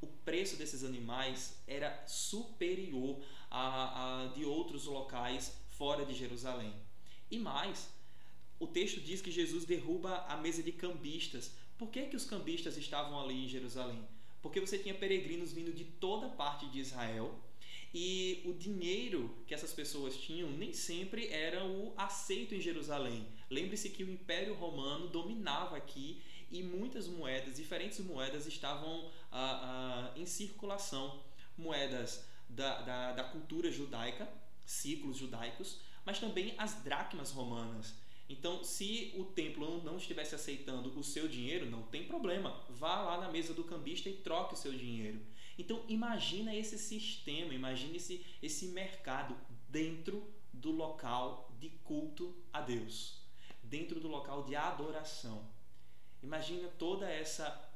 O 0.00 0.06
preço 0.06 0.56
desses 0.56 0.82
animais 0.84 1.56
era 1.66 2.04
superior 2.06 3.22
a, 3.50 4.22
a 4.22 4.26
de 4.28 4.44
outros 4.44 4.84
locais 4.84 5.56
fora 5.70 6.04
de 6.04 6.14
Jerusalém. 6.14 6.74
E 7.30 7.38
mais, 7.38 7.88
o 8.58 8.66
texto 8.66 9.00
diz 9.00 9.20
que 9.20 9.30
Jesus 9.30 9.64
derruba 9.64 10.24
a 10.28 10.36
mesa 10.36 10.62
de 10.62 10.72
cambistas. 10.72 11.52
Por 11.78 11.88
que, 11.88 12.06
que 12.06 12.16
os 12.16 12.24
cambistas 12.24 12.76
estavam 12.76 13.20
ali 13.20 13.44
em 13.44 13.48
Jerusalém? 13.48 14.02
Porque 14.42 14.60
você 14.60 14.78
tinha 14.78 14.94
peregrinos 14.94 15.52
vindo 15.52 15.72
de 15.72 15.84
toda 15.84 16.28
parte 16.28 16.66
de 16.66 16.78
Israel 16.78 17.38
e 17.92 18.42
o 18.44 18.52
dinheiro 18.52 19.34
que 19.46 19.54
essas 19.54 19.72
pessoas 19.72 20.16
tinham 20.16 20.50
nem 20.50 20.72
sempre 20.72 21.28
era 21.28 21.64
o 21.64 21.92
aceito 21.96 22.54
em 22.54 22.60
Jerusalém. 22.60 23.26
Lembre-se 23.50 23.90
que 23.90 24.04
o 24.04 24.10
Império 24.10 24.54
Romano 24.54 25.08
dominava 25.08 25.76
aqui 25.76 26.22
e 26.50 26.62
muitas 26.62 27.06
moedas, 27.06 27.56
diferentes 27.56 27.98
moedas, 28.00 28.46
estavam 28.46 29.10
ah, 29.30 30.10
ah, 30.12 30.18
em 30.18 30.26
circulação. 30.26 31.22
Moedas 31.56 32.24
da, 32.48 32.80
da, 32.80 33.12
da 33.12 33.24
cultura 33.24 33.70
judaica, 33.70 34.26
ciclos 34.64 35.18
judaicos, 35.18 35.78
mas 36.04 36.18
também 36.18 36.54
as 36.56 36.74
dracmas 36.82 37.30
romanas. 37.30 37.94
Então, 38.28 38.62
se 38.62 39.12
o 39.16 39.24
templo 39.24 39.82
não 39.82 39.96
estivesse 39.96 40.34
aceitando 40.36 40.96
o 40.98 41.02
seu 41.02 41.26
dinheiro, 41.26 41.68
não 41.68 41.82
tem 41.82 42.06
problema. 42.06 42.64
Vá 42.70 43.02
lá 43.02 43.20
na 43.20 43.28
mesa 43.28 43.52
do 43.52 43.64
cambista 43.64 44.08
e 44.08 44.14
troque 44.18 44.54
o 44.54 44.56
seu 44.56 44.72
dinheiro. 44.72 45.20
Então, 45.58 45.84
imagina 45.88 46.54
esse 46.54 46.78
sistema, 46.78 47.52
imagine 47.52 47.96
esse, 47.96 48.24
esse 48.40 48.66
mercado 48.66 49.36
dentro 49.68 50.32
do 50.52 50.70
local 50.70 51.52
de 51.58 51.70
culto 51.84 52.34
a 52.52 52.60
Deus, 52.60 53.20
dentro 53.62 54.00
do 54.00 54.08
local 54.08 54.44
de 54.44 54.54
adoração. 54.54 55.44
Imagina 56.22 56.68
toda 56.78 57.10
essa 57.10 57.69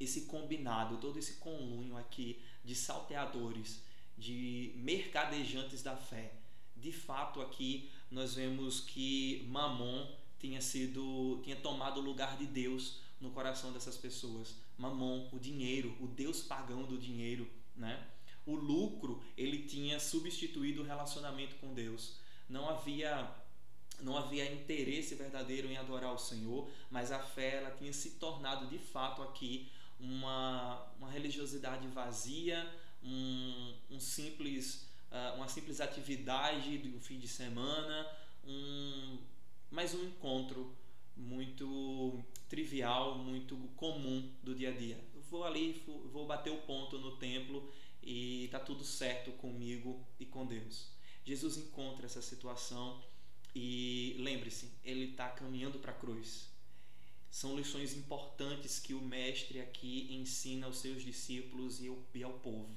esse 0.00 0.22
combinado, 0.22 0.96
todo 0.96 1.18
esse 1.18 1.34
conluio 1.34 1.96
aqui 1.96 2.40
de 2.64 2.74
salteadores, 2.74 3.82
de 4.16 4.72
mercadejantes 4.76 5.82
da 5.82 5.94
fé. 5.94 6.32
De 6.74 6.90
fato, 6.90 7.42
aqui 7.42 7.90
nós 8.10 8.34
vemos 8.34 8.80
que 8.80 9.46
Mamon 9.48 10.10
tinha 10.38 10.62
sido, 10.62 11.40
tinha 11.44 11.56
tomado 11.56 12.00
o 12.00 12.02
lugar 12.02 12.38
de 12.38 12.46
Deus 12.46 13.00
no 13.20 13.30
coração 13.30 13.72
dessas 13.72 13.98
pessoas. 13.98 14.54
Mamon, 14.78 15.28
o 15.30 15.38
dinheiro, 15.38 15.94
o 16.00 16.06
Deus 16.06 16.40
pagão 16.40 16.84
do 16.84 16.96
dinheiro, 16.96 17.46
né? 17.76 18.08
O 18.46 18.56
lucro, 18.56 19.22
ele 19.36 19.64
tinha 19.64 20.00
substituído 20.00 20.80
o 20.80 20.84
relacionamento 20.84 21.56
com 21.56 21.74
Deus. 21.74 22.16
Não 22.48 22.68
havia 22.68 23.36
não 24.00 24.16
havia 24.16 24.50
interesse 24.50 25.14
verdadeiro 25.14 25.68
em 25.68 25.76
adorar 25.76 26.14
o 26.14 26.18
Senhor, 26.18 26.70
mas 26.90 27.12
a 27.12 27.18
fé 27.18 27.56
ela 27.56 27.70
tinha 27.70 27.92
se 27.92 28.12
tornado 28.12 28.66
de 28.66 28.78
fato 28.78 29.20
aqui 29.20 29.70
uma, 30.00 30.86
uma 30.98 31.10
religiosidade 31.10 31.86
vazia, 31.88 32.68
um, 33.02 33.74
um 33.90 34.00
simples 34.00 34.90
uh, 35.10 35.36
uma 35.36 35.48
simples 35.48 35.80
atividade 35.80 36.78
do 36.78 37.00
fim 37.00 37.18
de 37.18 37.28
semana, 37.28 38.06
um, 38.44 39.18
mais 39.70 39.94
um 39.94 40.04
encontro 40.04 40.74
muito 41.16 42.22
trivial, 42.48 43.18
muito 43.18 43.56
comum 43.76 44.32
do 44.42 44.54
dia 44.54 44.70
a 44.70 44.72
dia. 44.72 44.98
Eu 45.14 45.20
vou 45.22 45.44
ali, 45.44 45.82
vou 46.12 46.26
bater 46.26 46.50
o 46.50 46.58
ponto 46.58 46.98
no 46.98 47.16
templo 47.16 47.70
e 48.02 48.44
está 48.44 48.58
tudo 48.58 48.84
certo 48.84 49.30
comigo 49.32 50.04
e 50.18 50.24
com 50.24 50.46
Deus. 50.46 50.88
Jesus 51.24 51.58
encontra 51.58 52.06
essa 52.06 52.22
situação 52.22 53.02
e 53.54 54.16
lembre-se, 54.18 54.70
ele 54.84 55.10
está 55.10 55.28
caminhando 55.28 55.78
para 55.78 55.92
a 55.92 55.94
cruz. 55.94 56.49
São 57.30 57.56
lições 57.56 57.96
importantes 57.96 58.78
que 58.78 58.92
o 58.92 59.00
Mestre 59.00 59.60
aqui 59.60 60.08
ensina 60.10 60.66
aos 60.66 60.78
seus 60.78 61.02
discípulos 61.02 61.80
e 61.80 61.88
ao 62.22 62.32
povo 62.34 62.74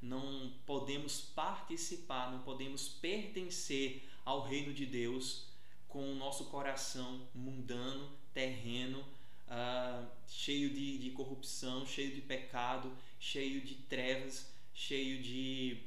não 0.00 0.52
podemos 0.64 1.20
participar, 1.20 2.30
não 2.30 2.40
podemos 2.40 2.88
pertencer 2.88 4.08
ao 4.24 4.42
reino 4.42 4.72
de 4.72 4.86
Deus 4.86 5.46
com 5.88 6.12
o 6.12 6.14
nosso 6.14 6.46
coração 6.46 7.26
mundano, 7.34 8.10
terreno, 8.34 9.00
uh, 9.00 10.06
cheio 10.28 10.70
de, 10.70 10.98
de 10.98 11.10
corrupção, 11.10 11.86
cheio 11.86 12.14
de 12.14 12.20
pecado, 12.20 12.92
cheio 13.18 13.60
de 13.62 13.74
trevas, 13.74 14.50
cheio 14.74 15.22
de 15.22 15.78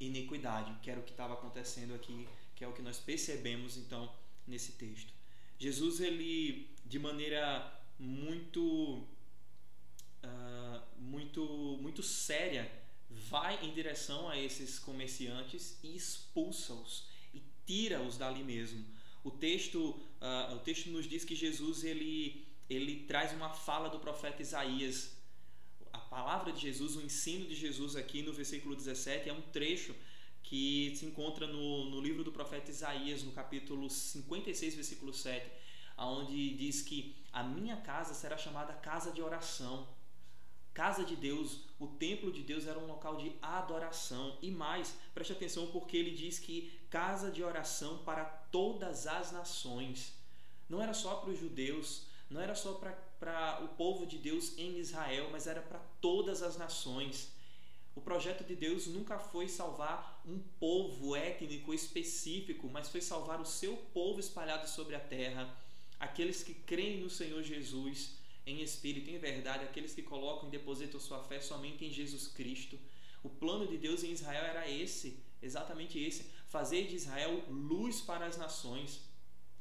iniquidade, 0.00 0.74
que 0.82 0.90
era 0.90 1.00
o 1.00 1.02
que 1.02 1.12
estava 1.12 1.34
acontecendo 1.34 1.94
aqui, 1.94 2.26
que 2.54 2.64
é 2.64 2.68
o 2.68 2.72
que 2.72 2.82
nós 2.82 2.98
percebemos 2.98 3.76
então 3.76 4.12
nesse 4.46 4.72
texto. 4.72 5.12
Jesus, 5.58 6.00
ele, 6.00 6.68
de 6.88 6.98
maneira 6.98 7.72
muito, 7.98 9.04
uh, 10.22 10.82
muito, 10.98 11.78
muito 11.80 12.02
séria, 12.02 12.70
vai 13.10 13.64
em 13.64 13.72
direção 13.72 14.28
a 14.28 14.38
esses 14.38 14.78
comerciantes 14.78 15.78
e 15.82 15.96
expulsa-os 15.96 17.06
e 17.34 17.42
tira-os 17.66 18.16
dali 18.16 18.42
mesmo. 18.42 18.84
O 19.24 19.30
texto, 19.30 19.78
uh, 20.20 20.54
o 20.54 20.58
texto 20.60 20.88
nos 20.90 21.08
diz 21.08 21.24
que 21.24 21.34
Jesus 21.34 21.82
ele, 21.82 22.46
ele 22.70 23.04
traz 23.04 23.32
uma 23.32 23.50
fala 23.50 23.88
do 23.88 23.98
profeta 23.98 24.40
Isaías. 24.40 25.16
A 25.92 25.98
palavra 25.98 26.52
de 26.52 26.60
Jesus, 26.60 26.94
o 26.94 27.02
ensino 27.02 27.46
de 27.46 27.54
Jesus 27.54 27.96
aqui 27.96 28.22
no 28.22 28.32
versículo 28.32 28.76
17 28.76 29.28
é 29.28 29.32
um 29.32 29.42
trecho 29.42 29.94
que 30.42 30.94
se 30.94 31.04
encontra 31.04 31.48
no, 31.48 31.90
no 31.90 32.00
livro 32.00 32.22
do 32.22 32.30
profeta 32.30 32.70
Isaías, 32.70 33.24
no 33.24 33.32
capítulo 33.32 33.90
56, 33.90 34.76
versículo 34.76 35.12
7, 35.12 35.50
onde 35.96 36.54
diz 36.56 36.82
que 36.82 37.16
a 37.32 37.42
minha 37.42 37.76
casa 37.76 38.14
será 38.14 38.36
chamada 38.36 38.72
casa 38.72 39.12
de 39.12 39.22
oração 39.22 39.86
casa 40.76 41.02
de 41.06 41.16
Deus, 41.16 41.60
o 41.80 41.86
templo 41.86 42.30
de 42.30 42.42
Deus 42.42 42.66
era 42.66 42.78
um 42.78 42.86
local 42.86 43.16
de 43.16 43.32
adoração. 43.40 44.36
E 44.42 44.50
mais, 44.50 44.94
preste 45.14 45.32
atenção 45.32 45.68
porque 45.68 45.96
ele 45.96 46.10
diz 46.10 46.38
que 46.38 46.70
casa 46.90 47.30
de 47.30 47.42
oração 47.42 48.04
para 48.04 48.26
todas 48.26 49.06
as 49.06 49.32
nações. 49.32 50.12
Não 50.68 50.82
era 50.82 50.92
só 50.92 51.14
para 51.14 51.30
os 51.30 51.40
judeus, 51.40 52.02
não 52.28 52.42
era 52.42 52.54
só 52.54 52.74
para 53.18 53.64
o 53.64 53.68
povo 53.68 54.04
de 54.04 54.18
Deus 54.18 54.52
em 54.58 54.76
Israel, 54.78 55.30
mas 55.32 55.46
era 55.46 55.62
para 55.62 55.78
todas 55.98 56.42
as 56.42 56.58
nações. 56.58 57.32
O 57.94 58.02
projeto 58.02 58.44
de 58.44 58.54
Deus 58.54 58.86
nunca 58.86 59.18
foi 59.18 59.48
salvar 59.48 60.20
um 60.26 60.38
povo 60.60 61.16
étnico 61.16 61.72
específico, 61.72 62.68
mas 62.70 62.90
foi 62.90 63.00
salvar 63.00 63.40
o 63.40 63.46
seu 63.46 63.78
povo 63.94 64.20
espalhado 64.20 64.68
sobre 64.68 64.94
a 64.94 65.00
terra, 65.00 65.56
aqueles 65.98 66.42
que 66.42 66.54
creem 66.54 67.00
no 67.00 67.10
Senhor 67.10 67.42
Jesus 67.42 68.16
em 68.46 68.62
espírito, 68.62 69.10
em 69.10 69.18
verdade, 69.18 69.64
aqueles 69.64 69.94
que 69.94 70.02
colocam 70.02 70.48
e 70.48 70.52
depositam 70.52 71.00
sua 71.00 71.22
fé 71.24 71.40
somente 71.40 71.84
em 71.84 71.90
Jesus 71.90 72.28
Cristo. 72.28 72.78
O 73.22 73.28
plano 73.28 73.66
de 73.66 73.76
Deus 73.76 74.04
em 74.04 74.12
Israel 74.12 74.44
era 74.44 74.70
esse, 74.70 75.18
exatamente 75.42 75.98
esse: 75.98 76.30
fazer 76.46 76.86
de 76.86 76.94
Israel 76.94 77.44
luz 77.48 78.00
para 78.00 78.26
as 78.26 78.36
nações. 78.36 79.00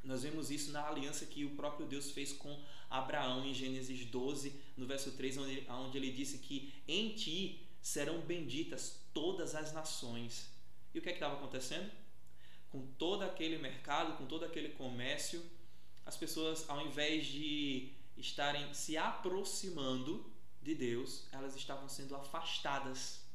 Nós 0.04 0.22
vemos 0.22 0.52
isso 0.52 0.72
na 0.72 0.88
aliança 0.88 1.26
que 1.26 1.46
o 1.46 1.56
próprio 1.56 1.88
Deus 1.88 2.12
fez 2.12 2.32
com 2.32 2.64
Abraão 2.88 3.44
em 3.44 3.56
Gênesis 3.56 4.06
12, 4.06 4.54
no 4.78 4.86
verso 4.86 5.12
3, 5.14 5.38
onde, 5.38 5.66
onde 5.68 5.98
ele 5.98 6.12
disse 6.12 6.38
que 6.38 6.72
em 6.88 7.16
ti 7.16 7.68
serão 7.82 8.22
benditas 8.22 9.02
todas 9.12 9.56
as 9.56 9.74
nações. 9.74 10.48
E 10.94 11.00
o 11.00 11.02
que 11.02 11.10
é 11.10 11.14
estava 11.14 11.36
acontecendo? 11.36 11.92
Com 12.70 12.86
todo 13.00 13.24
aquele 13.24 13.58
mercado, 13.58 14.16
com 14.18 14.28
todo 14.28 14.46
aquele 14.46 14.70
comércio, 14.70 15.44
as 16.06 16.16
pessoas, 16.16 16.70
ao 16.70 16.86
invés 16.86 17.26
de 17.26 17.92
estarem 18.16 18.74
se 18.74 18.98
aproximando 18.98 20.26
de 20.62 20.76
Deus, 20.76 21.28
elas 21.32 21.56
estavam 21.56 21.90
sendo 21.90 22.16
afastadas. 22.16 23.26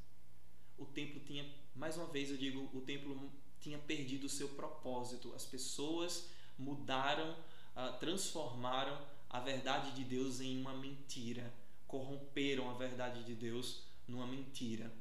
O 0.79 0.87
templo 0.87 1.21
tinha, 1.21 1.49
mais 1.75 1.97
uma 1.97 2.07
vez 2.07 2.31
eu 2.31 2.37
digo, 2.37 2.71
o 2.73 2.81
templo 2.81 3.31
tinha 3.61 3.79
perdido 3.79 4.25
o 4.25 4.29
seu 4.29 4.49
propósito. 4.51 5.35
As 5.35 5.45
pessoas 5.45 6.29
mudaram, 6.57 7.33
uh, 7.33 7.99
transformaram 7.99 8.99
a 9.29 9.41
verdade 9.41 9.93
de 9.93 10.05
Deus 10.05 10.41
em 10.41 10.61
uma 10.61 10.75
mentira, 10.75 11.53
corromperam 11.87 12.71
a 12.71 12.75
verdade 12.75 13.25
de 13.25 13.35
Deus 13.35 13.83
numa 14.07 14.27
mentira. 14.27 14.93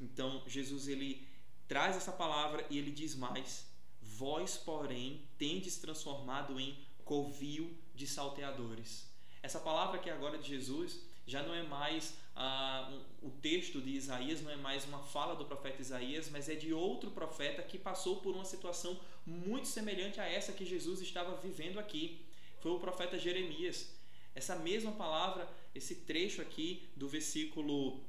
Então 0.00 0.42
Jesus 0.46 0.86
ele 0.86 1.26
traz 1.66 1.96
essa 1.96 2.12
palavra 2.12 2.66
e 2.70 2.78
ele 2.78 2.90
diz 2.90 3.14
mais: 3.14 3.66
Vós, 4.00 4.56
porém, 4.56 5.26
tendes 5.36 5.76
transformado 5.78 6.58
em 6.60 6.85
covil 7.06 7.74
de 7.94 8.06
salteadores. 8.06 9.08
Essa 9.42 9.60
palavra 9.60 9.98
que 9.98 10.10
agora 10.10 10.36
de 10.36 10.48
Jesus 10.48 11.00
já 11.26 11.42
não 11.42 11.54
é 11.54 11.62
mais 11.62 12.14
ah, 12.34 12.92
um, 13.22 13.28
o 13.28 13.30
texto 13.30 13.80
de 13.80 13.90
Isaías 13.90 14.42
não 14.42 14.50
é 14.50 14.56
mais 14.56 14.84
uma 14.84 14.98
fala 14.98 15.34
do 15.34 15.46
profeta 15.46 15.80
Isaías, 15.80 16.28
mas 16.28 16.50
é 16.50 16.54
de 16.54 16.74
outro 16.74 17.10
profeta 17.10 17.62
que 17.62 17.78
passou 17.78 18.16
por 18.16 18.34
uma 18.34 18.44
situação 18.44 19.00
muito 19.24 19.68
semelhante 19.68 20.20
a 20.20 20.26
essa 20.26 20.52
que 20.52 20.66
Jesus 20.66 21.00
estava 21.00 21.34
vivendo 21.36 21.78
aqui. 21.78 22.26
Foi 22.60 22.72
o 22.72 22.78
profeta 22.78 23.18
Jeremias. 23.18 23.88
Essa 24.34 24.56
mesma 24.56 24.92
palavra, 24.92 25.48
esse 25.74 25.94
trecho 25.94 26.42
aqui 26.42 26.88
do 26.94 27.08
versículo 27.08 28.04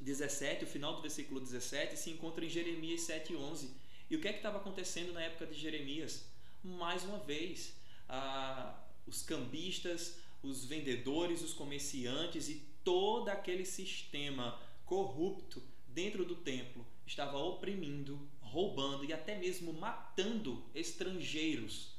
17, 0.00 0.64
o 0.64 0.66
final 0.66 0.96
do 0.96 1.02
versículo 1.02 1.38
17, 1.38 1.96
se 1.96 2.10
encontra 2.10 2.44
em 2.44 2.48
Jeremias 2.48 3.02
7,11. 3.02 3.68
E 4.10 4.16
o 4.16 4.20
que 4.20 4.26
é 4.26 4.32
que 4.32 4.38
estava 4.38 4.58
acontecendo 4.58 5.12
na 5.12 5.22
época 5.22 5.46
de 5.46 5.54
Jeremias? 5.54 6.24
Mais 6.64 7.04
uma 7.04 7.18
vez, 7.18 7.77
ah, 8.08 8.74
os 9.06 9.22
cambistas, 9.22 10.18
os 10.42 10.64
vendedores, 10.64 11.42
os 11.42 11.52
comerciantes 11.52 12.48
e 12.48 12.62
todo 12.84 13.28
aquele 13.28 13.64
sistema 13.64 14.58
corrupto 14.84 15.62
dentro 15.88 16.24
do 16.24 16.36
templo 16.36 16.86
estava 17.06 17.38
oprimindo, 17.38 18.20
roubando 18.40 19.04
e 19.04 19.12
até 19.12 19.36
mesmo 19.36 19.72
matando 19.72 20.64
estrangeiros. 20.74 21.92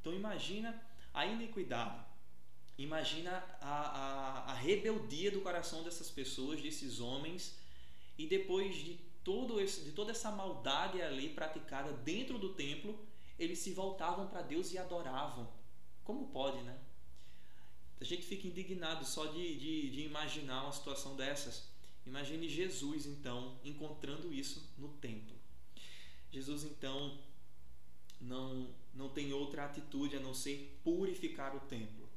Então 0.00 0.12
imagina 0.14 0.80
a 1.14 1.26
iniquidade, 1.26 2.04
imagina 2.76 3.30
a, 3.60 4.46
a, 4.48 4.52
a 4.52 4.54
rebeldia 4.54 5.30
do 5.30 5.40
coração 5.40 5.82
dessas 5.82 6.10
pessoas, 6.10 6.60
desses 6.60 7.00
homens, 7.00 7.58
e 8.16 8.26
depois 8.26 8.74
de, 8.76 8.98
todo 9.22 9.60
esse, 9.60 9.82
de 9.82 9.92
toda 9.92 10.10
essa 10.10 10.30
maldade 10.30 11.00
ali 11.00 11.28
praticada 11.28 11.92
dentro 11.92 12.38
do 12.38 12.54
templo, 12.54 12.98
eles 13.38 13.58
se 13.58 13.72
voltavam 13.72 14.26
para 14.26 14.42
Deus 14.42 14.72
e 14.72 14.78
adoravam. 14.78 15.48
Como 16.04 16.28
pode, 16.28 16.60
né? 16.62 16.78
A 18.00 18.04
gente 18.04 18.22
fica 18.22 18.46
indignado 18.46 19.04
só 19.04 19.26
de, 19.26 19.58
de, 19.58 19.90
de 19.90 20.00
imaginar 20.02 20.62
uma 20.62 20.72
situação 20.72 21.16
dessas. 21.16 21.68
Imagine 22.06 22.48
Jesus, 22.48 23.06
então, 23.06 23.58
encontrando 23.64 24.32
isso 24.32 24.66
no 24.78 24.88
templo. 24.88 25.36
Jesus, 26.30 26.64
então, 26.64 27.18
não, 28.20 28.68
não 28.94 29.08
tem 29.08 29.32
outra 29.32 29.64
atitude 29.64 30.16
a 30.16 30.20
não 30.20 30.34
ser 30.34 30.78
purificar 30.82 31.54
o 31.56 31.60
templo. 31.60 32.08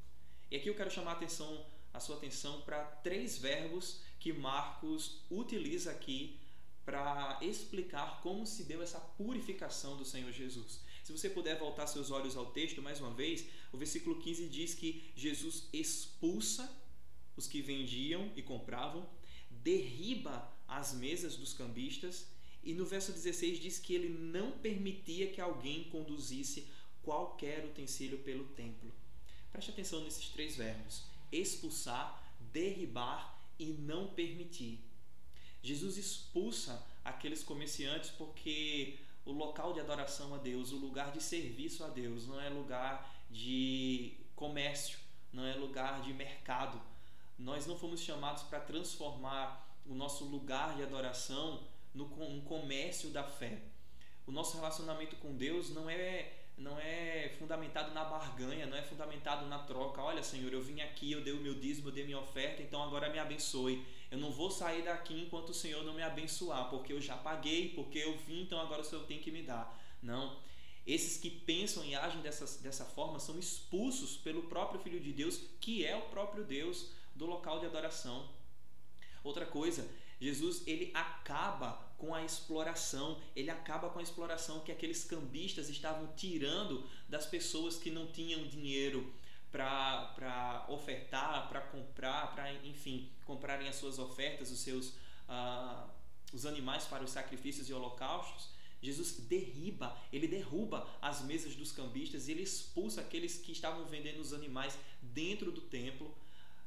E 0.50 0.56
aqui 0.56 0.68
eu 0.68 0.74
quero 0.74 0.90
chamar 0.90 1.12
a, 1.12 1.14
atenção, 1.14 1.66
a 1.92 2.00
sua 2.00 2.16
atenção 2.16 2.62
para 2.62 2.84
três 2.84 3.38
verbos 3.38 4.02
que 4.18 4.32
Marcos 4.32 5.20
utiliza 5.30 5.90
aqui 5.90 6.38
para 6.84 7.38
explicar 7.40 8.20
como 8.22 8.46
se 8.46 8.64
deu 8.64 8.82
essa 8.82 9.00
purificação 9.00 9.96
do 9.96 10.04
Senhor 10.04 10.32
Jesus. 10.32 10.80
Se 11.02 11.12
você 11.12 11.28
puder 11.28 11.58
voltar 11.58 11.86
seus 11.86 12.10
olhos 12.10 12.36
ao 12.36 12.46
texto 12.46 12.80
mais 12.80 13.00
uma 13.00 13.12
vez, 13.12 13.44
o 13.72 13.76
versículo 13.76 14.20
15 14.20 14.48
diz 14.48 14.74
que 14.74 15.10
Jesus 15.16 15.68
expulsa 15.72 16.70
os 17.36 17.48
que 17.48 17.60
vendiam 17.60 18.30
e 18.36 18.42
compravam, 18.42 19.08
derriba 19.50 20.48
as 20.68 20.94
mesas 20.94 21.36
dos 21.36 21.52
cambistas, 21.52 22.26
e 22.62 22.72
no 22.72 22.86
verso 22.86 23.12
16 23.12 23.58
diz 23.58 23.78
que 23.78 23.94
ele 23.94 24.08
não 24.08 24.52
permitia 24.52 25.32
que 25.32 25.40
alguém 25.40 25.84
conduzisse 25.84 26.68
qualquer 27.02 27.64
utensílio 27.64 28.18
pelo 28.18 28.44
templo. 28.48 28.92
Preste 29.50 29.70
atenção 29.70 30.04
nesses 30.04 30.28
três 30.28 30.56
verbos: 30.56 31.02
expulsar, 31.32 32.36
derribar 32.52 33.42
e 33.58 33.66
não 33.66 34.08
permitir. 34.08 34.78
Jesus 35.62 35.96
expulsa 35.96 36.84
aqueles 37.04 37.42
comerciantes 37.42 38.10
porque 38.10 38.98
o 39.24 39.32
local 39.32 39.72
de 39.72 39.80
adoração 39.80 40.34
a 40.34 40.38
Deus, 40.38 40.72
o 40.72 40.76
lugar 40.76 41.12
de 41.12 41.22
serviço 41.22 41.84
a 41.84 41.88
Deus, 41.88 42.26
não 42.26 42.40
é 42.40 42.48
lugar 42.48 43.10
de 43.30 44.14
comércio, 44.34 44.98
não 45.32 45.46
é 45.46 45.54
lugar 45.54 46.02
de 46.02 46.12
mercado. 46.12 46.80
Nós 47.38 47.66
não 47.66 47.78
fomos 47.78 48.00
chamados 48.00 48.42
para 48.44 48.60
transformar 48.60 49.68
o 49.86 49.94
nosso 49.94 50.24
lugar 50.24 50.76
de 50.76 50.82
adoração 50.82 51.62
no 51.94 52.04
um 52.22 52.40
comércio 52.42 53.10
da 53.10 53.24
fé. 53.24 53.60
O 54.26 54.32
nosso 54.32 54.56
relacionamento 54.56 55.16
com 55.16 55.34
Deus 55.36 55.70
não 55.70 55.88
é 55.88 56.38
não 56.56 56.78
é 56.78 57.30
fundamentado 57.38 57.92
na 57.92 58.04
barganha, 58.04 58.66
não 58.66 58.76
é 58.76 58.82
fundamentado 58.82 59.46
na 59.46 59.58
troca. 59.60 60.02
Olha, 60.02 60.22
Senhor, 60.22 60.52
eu 60.52 60.60
vim 60.60 60.80
aqui, 60.80 61.10
eu 61.10 61.22
dei 61.22 61.32
o 61.32 61.40
meu 61.40 61.54
dízimo, 61.54 61.88
eu 61.88 61.92
dei 61.92 62.04
minha 62.04 62.18
oferta, 62.18 62.62
então 62.62 62.82
agora 62.82 63.08
me 63.08 63.18
abençoe. 63.18 63.84
Eu 64.12 64.18
não 64.18 64.30
vou 64.30 64.50
sair 64.50 64.82
daqui 64.82 65.14
enquanto 65.14 65.48
o 65.48 65.54
Senhor 65.54 65.82
não 65.84 65.94
me 65.94 66.02
abençoar, 66.02 66.68
porque 66.68 66.92
eu 66.92 67.00
já 67.00 67.16
paguei, 67.16 67.70
porque 67.70 67.98
eu 67.98 68.14
vim, 68.18 68.42
então 68.42 68.60
agora 68.60 68.82
o 68.82 68.84
Senhor 68.84 69.06
tem 69.06 69.18
que 69.18 69.30
me 69.30 69.42
dar. 69.42 69.82
Não. 70.02 70.38
Esses 70.86 71.16
que 71.16 71.30
pensam 71.30 71.82
e 71.82 71.94
agem 71.94 72.20
dessa, 72.20 72.62
dessa 72.62 72.84
forma 72.84 73.18
são 73.18 73.38
expulsos 73.38 74.18
pelo 74.18 74.42
próprio 74.42 74.82
Filho 74.82 75.00
de 75.00 75.14
Deus, 75.14 75.40
que 75.58 75.86
é 75.86 75.96
o 75.96 76.10
próprio 76.10 76.44
Deus, 76.44 76.90
do 77.14 77.24
local 77.24 77.58
de 77.58 77.64
adoração. 77.64 78.28
Outra 79.24 79.46
coisa, 79.46 79.88
Jesus 80.20 80.62
ele 80.66 80.90
acaba 80.92 81.72
com 81.96 82.14
a 82.14 82.22
exploração, 82.22 83.18
ele 83.34 83.48
acaba 83.48 83.88
com 83.88 83.98
a 83.98 84.02
exploração 84.02 84.60
que 84.60 84.70
aqueles 84.70 85.04
cambistas 85.04 85.70
estavam 85.70 86.12
tirando 86.14 86.86
das 87.08 87.24
pessoas 87.24 87.78
que 87.78 87.90
não 87.90 88.08
tinham 88.08 88.46
dinheiro 88.46 89.10
para 89.52 90.64
ofertar, 90.68 91.48
para 91.48 91.60
comprar, 91.60 92.34
para 92.34 92.52
enfim, 92.64 93.10
comprarem 93.26 93.68
as 93.68 93.76
suas 93.76 93.98
ofertas, 93.98 94.50
os 94.50 94.58
seus 94.60 94.88
uh, 95.28 95.88
os 96.32 96.46
animais 96.46 96.84
para 96.84 97.04
os 97.04 97.10
sacrifícios 97.10 97.68
e 97.68 97.74
holocaustos. 97.74 98.48
Jesus 98.80 99.18
derriba, 99.28 99.96
ele 100.12 100.26
derruba 100.26 100.88
as 101.00 101.22
mesas 101.22 101.54
dos 101.54 101.70
cambistas 101.70 102.26
e 102.26 102.32
ele 102.32 102.42
expulsa 102.42 103.00
aqueles 103.00 103.38
que 103.38 103.52
estavam 103.52 103.84
vendendo 103.84 104.20
os 104.20 104.32
animais 104.32 104.76
dentro 105.00 105.52
do 105.52 105.60
templo. 105.60 106.12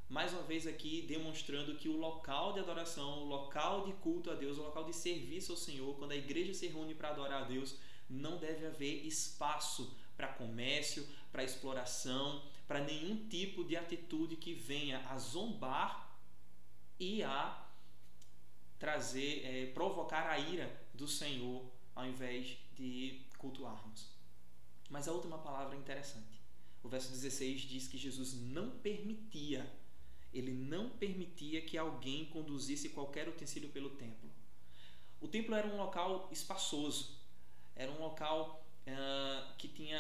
Mais 0.08 0.32
uma 0.32 0.44
vez 0.44 0.66
aqui 0.68 1.02
demonstrando 1.02 1.76
que 1.76 1.90
o 1.90 1.98
local 1.98 2.54
de 2.54 2.60
adoração, 2.60 3.24
o 3.24 3.26
local 3.26 3.86
de 3.86 3.94
culto 3.94 4.30
a 4.30 4.36
Deus, 4.36 4.58
o 4.58 4.62
local 4.62 4.86
de 4.86 4.94
serviço 4.94 5.52
ao 5.52 5.58
Senhor, 5.58 5.96
quando 5.98 6.12
a 6.12 6.16
igreja 6.16 6.54
se 6.54 6.68
reúne 6.68 6.94
para 6.94 7.10
adorar 7.10 7.44
a 7.44 7.48
Deus, 7.48 7.76
não 8.10 8.38
deve 8.38 8.66
haver 8.66 9.06
espaço 9.06 9.94
para 10.16 10.28
comércio, 10.28 11.06
para 11.32 11.44
exploração, 11.44 12.42
para 12.68 12.84
nenhum 12.84 13.28
tipo 13.28 13.64
de 13.64 13.76
atitude 13.76 14.36
que 14.36 14.54
venha 14.54 15.00
a 15.10 15.18
zombar 15.18 16.18
e 17.00 17.24
a 17.24 17.66
trazer, 18.80 19.46
é, 19.46 19.66
provocar 19.68 20.28
a 20.30 20.38
ira 20.40 20.72
do 20.94 21.08
Senhor 21.08 21.64
ao 21.96 22.06
invés 22.06 22.58
de 22.76 23.22
cultuarmos. 23.38 24.10
Mas 24.90 25.08
a 25.08 25.12
última 25.12 25.38
palavra 25.38 25.76
é 25.76 25.80
interessante. 25.80 26.42
O 26.84 26.90
verso 26.90 27.10
16 27.10 27.62
diz 27.62 27.88
que 27.88 27.98
Jesus 27.98 28.34
não 28.34 28.70
permitia, 28.70 29.68
ele 30.34 30.54
não 30.54 30.90
permitia 30.90 31.62
que 31.62 31.78
alguém 31.78 32.26
conduzisse 32.26 32.90
qualquer 32.90 33.28
utensílio 33.28 33.70
pelo 33.70 33.92
templo. 33.92 34.30
O 35.20 35.28
templo 35.28 35.56
era 35.56 35.68
um 35.68 35.78
local 35.78 36.30
espaçoso, 36.32 37.18
era 37.76 37.92
um 37.92 38.00
local 38.00 38.64
uh, 38.86 39.56
que 39.58 39.68
tinha 39.68 40.00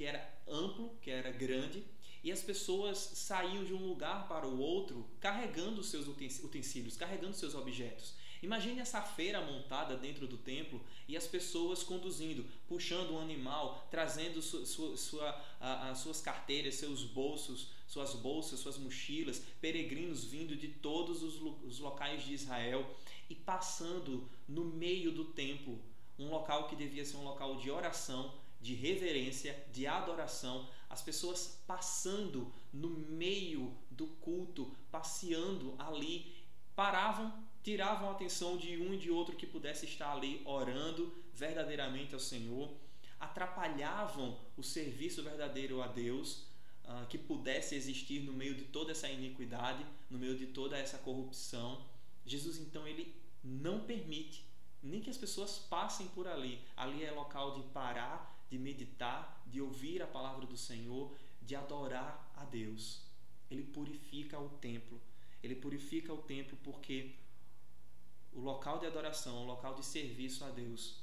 que 0.00 0.06
era 0.06 0.26
amplo, 0.48 0.96
que 1.02 1.10
era 1.10 1.30
grande, 1.30 1.84
e 2.24 2.32
as 2.32 2.40
pessoas 2.40 2.96
saíam 2.96 3.62
de 3.62 3.74
um 3.74 3.86
lugar 3.86 4.26
para 4.26 4.46
o 4.46 4.58
outro 4.58 5.06
carregando 5.20 5.84
seus 5.84 6.08
utensílios, 6.08 6.96
carregando 6.96 7.36
seus 7.36 7.54
objetos. 7.54 8.14
Imagine 8.42 8.80
essa 8.80 9.02
feira 9.02 9.42
montada 9.42 9.98
dentro 9.98 10.26
do 10.26 10.38
templo 10.38 10.82
e 11.06 11.18
as 11.18 11.26
pessoas 11.26 11.82
conduzindo, 11.82 12.46
puxando 12.66 13.10
um 13.10 13.18
animal, 13.18 13.86
trazendo 13.90 14.40
sua, 14.40 14.96
sua, 14.96 15.44
a, 15.60 15.94
suas 15.94 16.22
carteiras, 16.22 16.76
seus 16.76 17.04
bolsos, 17.04 17.68
suas 17.86 18.14
bolsas, 18.14 18.58
suas 18.58 18.78
mochilas, 18.78 19.42
peregrinos 19.60 20.24
vindo 20.24 20.56
de 20.56 20.68
todos 20.68 21.22
os, 21.22 21.42
os 21.62 21.78
locais 21.78 22.24
de 22.24 22.32
Israel 22.32 22.96
e 23.28 23.34
passando 23.34 24.26
no 24.48 24.64
meio 24.64 25.12
do 25.12 25.26
templo, 25.26 25.78
um 26.18 26.30
local 26.30 26.68
que 26.68 26.76
devia 26.76 27.04
ser 27.04 27.18
um 27.18 27.24
local 27.24 27.56
de 27.56 27.70
oração, 27.70 28.39
de 28.60 28.74
reverência, 28.74 29.66
de 29.72 29.86
adoração, 29.86 30.68
as 30.88 31.00
pessoas 31.00 31.62
passando 31.66 32.52
no 32.72 32.90
meio 32.90 33.74
do 33.90 34.06
culto, 34.06 34.74
passeando 34.90 35.74
ali, 35.78 36.34
paravam, 36.74 37.32
tiravam 37.62 38.08
a 38.08 38.12
atenção 38.12 38.56
de 38.56 38.76
um 38.76 38.94
e 38.94 38.98
de 38.98 39.10
outro 39.10 39.36
que 39.36 39.46
pudesse 39.46 39.86
estar 39.86 40.12
ali 40.12 40.42
orando 40.44 41.12
verdadeiramente 41.32 42.14
ao 42.14 42.20
Senhor, 42.20 42.74
atrapalhavam 43.18 44.38
o 44.56 44.62
serviço 44.62 45.22
verdadeiro 45.22 45.82
a 45.82 45.86
Deus, 45.86 46.46
uh, 46.84 47.06
que 47.08 47.18
pudesse 47.18 47.74
existir 47.74 48.20
no 48.20 48.32
meio 48.32 48.54
de 48.54 48.64
toda 48.64 48.92
essa 48.92 49.08
iniquidade, 49.08 49.84
no 50.08 50.18
meio 50.18 50.36
de 50.36 50.48
toda 50.48 50.76
essa 50.76 50.98
corrupção. 50.98 51.84
Jesus 52.24 52.58
então 52.58 52.86
ele 52.86 53.14
não 53.42 53.80
permite 53.80 54.44
nem 54.82 55.00
que 55.00 55.10
as 55.10 55.16
pessoas 55.16 55.58
passem 55.58 56.08
por 56.08 56.26
ali. 56.26 56.60
Ali 56.76 57.04
é 57.04 57.10
local 57.10 57.54
de 57.54 57.62
parar 57.68 58.39
de 58.50 58.58
meditar, 58.58 59.42
de 59.46 59.60
ouvir 59.60 60.02
a 60.02 60.06
palavra 60.06 60.44
do 60.44 60.56
Senhor, 60.56 61.14
de 61.40 61.54
adorar 61.54 62.30
a 62.36 62.44
Deus. 62.44 63.02
Ele 63.50 63.62
purifica 63.62 64.38
o 64.38 64.48
templo. 64.48 65.00
Ele 65.42 65.54
purifica 65.54 66.12
o 66.12 66.18
templo 66.18 66.58
porque 66.62 67.14
o 68.32 68.40
local 68.40 68.78
de 68.78 68.86
adoração, 68.86 69.42
o 69.42 69.46
local 69.46 69.74
de 69.74 69.84
serviço 69.84 70.44
a 70.44 70.50
Deus 70.50 70.96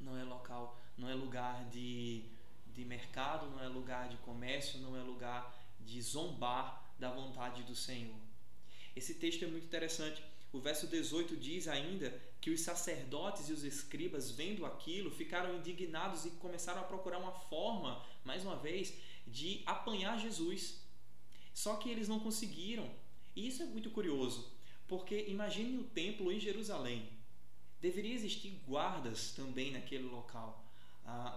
não 0.00 0.16
é 0.16 0.24
local, 0.24 0.80
não 0.96 1.08
é 1.08 1.14
lugar 1.14 1.68
de, 1.68 2.24
de 2.72 2.84
mercado, 2.84 3.46
não 3.50 3.62
é 3.62 3.68
lugar 3.68 4.08
de 4.08 4.16
comércio, 4.18 4.80
não 4.80 4.96
é 4.96 5.02
lugar 5.02 5.54
de 5.80 6.00
zombar 6.00 6.94
da 6.98 7.10
vontade 7.10 7.62
do 7.64 7.74
Senhor. 7.74 8.18
Esse 8.94 9.14
texto 9.14 9.44
é 9.44 9.48
muito 9.48 9.64
interessante. 9.64 10.22
O 10.52 10.58
verso 10.58 10.86
18 10.86 11.36
diz 11.36 11.68
ainda 11.68 12.18
que 12.40 12.50
os 12.50 12.62
sacerdotes 12.62 13.48
e 13.48 13.52
os 13.52 13.64
escribas, 13.64 14.30
vendo 14.30 14.64
aquilo, 14.64 15.10
ficaram 15.10 15.56
indignados 15.56 16.24
e 16.24 16.30
começaram 16.30 16.80
a 16.80 16.84
procurar 16.84 17.18
uma 17.18 17.32
forma, 17.32 18.04
mais 18.24 18.44
uma 18.44 18.56
vez, 18.56 18.94
de 19.26 19.62
apanhar 19.66 20.18
Jesus. 20.18 20.80
Só 21.52 21.76
que 21.76 21.90
eles 21.90 22.08
não 22.08 22.20
conseguiram. 22.20 22.90
E 23.36 23.46
isso 23.46 23.62
é 23.62 23.66
muito 23.66 23.90
curioso, 23.90 24.50
porque 24.88 25.26
imagine 25.28 25.78
o 25.78 25.84
templo 25.84 26.32
em 26.32 26.40
Jerusalém. 26.40 27.08
Deveria 27.80 28.14
existir 28.14 28.60
guardas 28.66 29.32
também 29.32 29.72
naquele 29.72 30.08
local. 30.08 30.64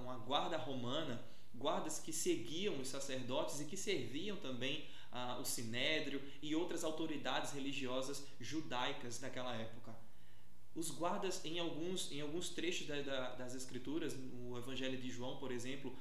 Uma 0.01 0.17
guarda 0.17 0.57
romana, 0.57 1.23
guardas 1.53 1.99
que 1.99 2.13
seguiam 2.13 2.79
os 2.79 2.87
sacerdotes 2.87 3.59
e 3.59 3.65
que 3.65 3.77
serviam 3.77 4.37
também 4.37 4.87
ah, 5.11 5.37
o 5.39 5.45
sinédrio 5.45 6.21
e 6.41 6.55
outras 6.55 6.83
autoridades 6.83 7.51
religiosas 7.51 8.25
judaicas 8.39 9.19
daquela 9.19 9.55
época. 9.55 9.95
Os 10.75 10.89
guardas, 10.89 11.43
em 11.45 11.59
alguns, 11.59 12.11
em 12.11 12.21
alguns 12.21 12.49
trechos 12.49 12.87
da, 12.87 13.01
da, 13.01 13.35
das 13.35 13.53
Escrituras, 13.53 14.15
no 14.15 14.57
Evangelho 14.57 14.97
de 14.97 15.09
João, 15.09 15.37
por 15.37 15.51
exemplo, 15.51 15.95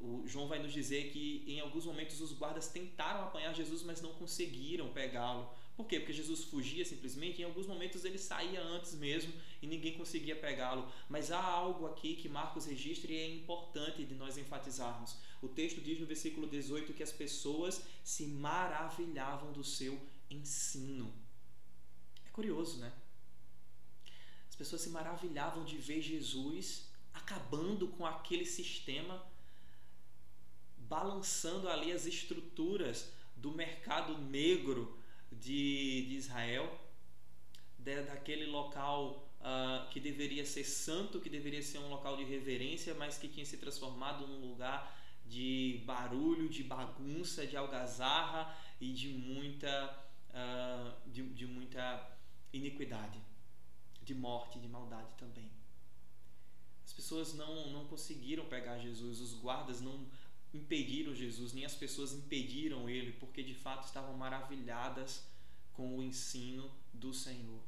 o 0.00 0.26
João 0.26 0.48
vai 0.48 0.58
nos 0.58 0.72
dizer 0.72 1.10
que 1.10 1.44
em 1.46 1.60
alguns 1.60 1.84
momentos 1.84 2.20
os 2.20 2.32
guardas 2.32 2.68
tentaram 2.68 3.22
apanhar 3.22 3.54
Jesus, 3.54 3.82
mas 3.82 4.00
não 4.00 4.12
conseguiram 4.14 4.88
pegá-lo. 4.88 5.48
Por 5.76 5.86
quê? 5.86 5.98
Porque 5.98 6.12
Jesus 6.12 6.44
fugia 6.44 6.84
simplesmente, 6.84 7.40
em 7.40 7.44
alguns 7.44 7.66
momentos 7.66 8.04
ele 8.04 8.18
saía 8.18 8.62
antes 8.62 8.94
mesmo 8.94 9.32
e 9.62 9.66
ninguém 9.66 9.96
conseguia 9.96 10.36
pegá-lo. 10.36 10.90
Mas 11.08 11.30
há 11.30 11.42
algo 11.42 11.86
aqui 11.86 12.16
que 12.16 12.28
Marcos 12.28 12.66
registra 12.66 13.12
e 13.12 13.16
é 13.16 13.34
importante 13.34 14.04
de 14.04 14.14
nós 14.14 14.36
enfatizarmos. 14.36 15.16
O 15.40 15.48
texto 15.48 15.80
diz 15.80 15.98
no 15.98 16.06
versículo 16.06 16.46
18 16.46 16.92
que 16.92 17.02
as 17.02 17.12
pessoas 17.12 17.82
se 18.04 18.26
maravilhavam 18.26 19.52
do 19.52 19.64
seu 19.64 19.98
ensino. 20.30 21.12
É 22.26 22.30
curioso, 22.30 22.78
né? 22.78 22.92
As 24.60 24.66
pessoas 24.66 24.82
se 24.82 24.90
maravilhavam 24.90 25.64
de 25.64 25.78
ver 25.78 26.02
Jesus 26.02 26.86
acabando 27.14 27.88
com 27.88 28.04
aquele 28.04 28.44
sistema, 28.44 29.24
balançando 30.76 31.66
ali 31.66 31.90
as 31.90 32.04
estruturas 32.04 33.10
do 33.34 33.52
mercado 33.52 34.18
negro 34.18 34.98
de, 35.32 36.04
de 36.08 36.14
Israel, 36.16 36.78
de, 37.78 38.02
daquele 38.02 38.44
local 38.44 39.32
uh, 39.40 39.88
que 39.88 39.98
deveria 39.98 40.44
ser 40.44 40.64
santo, 40.64 41.20
que 41.20 41.30
deveria 41.30 41.62
ser 41.62 41.78
um 41.78 41.88
local 41.88 42.18
de 42.18 42.24
reverência, 42.24 42.92
mas 42.92 43.16
que 43.16 43.28
tinha 43.28 43.46
se 43.46 43.56
transformado 43.56 44.26
num 44.26 44.46
lugar 44.46 44.94
de 45.26 45.80
barulho, 45.86 46.50
de 46.50 46.62
bagunça, 46.62 47.46
de 47.46 47.56
algazarra 47.56 48.54
e 48.78 48.92
de 48.92 49.08
muita, 49.08 49.98
uh, 50.28 51.10
de, 51.10 51.22
de 51.30 51.46
muita 51.46 52.14
iniquidade, 52.52 53.29
de 54.02 54.14
morte, 54.14 54.58
de 54.58 54.68
maldade 54.68 55.14
também. 55.14 55.50
As 56.84 56.92
pessoas 56.92 57.34
não, 57.34 57.70
não 57.70 57.84
conseguiram 57.86 58.44
pegar 58.46 58.78
Jesus, 58.78 59.20
os 59.20 59.34
guardas 59.34 59.80
não 59.80 60.06
impediram 60.52 61.14
Jesus, 61.14 61.52
nem 61.52 61.64
as 61.64 61.74
pessoas 61.74 62.12
impediram 62.12 62.88
ele, 62.88 63.12
porque 63.12 63.42
de 63.42 63.54
fato 63.54 63.86
estavam 63.86 64.16
maravilhadas 64.16 65.24
com 65.72 65.96
o 65.96 66.02
ensino 66.02 66.70
do 66.92 67.14
Senhor. 67.14 67.62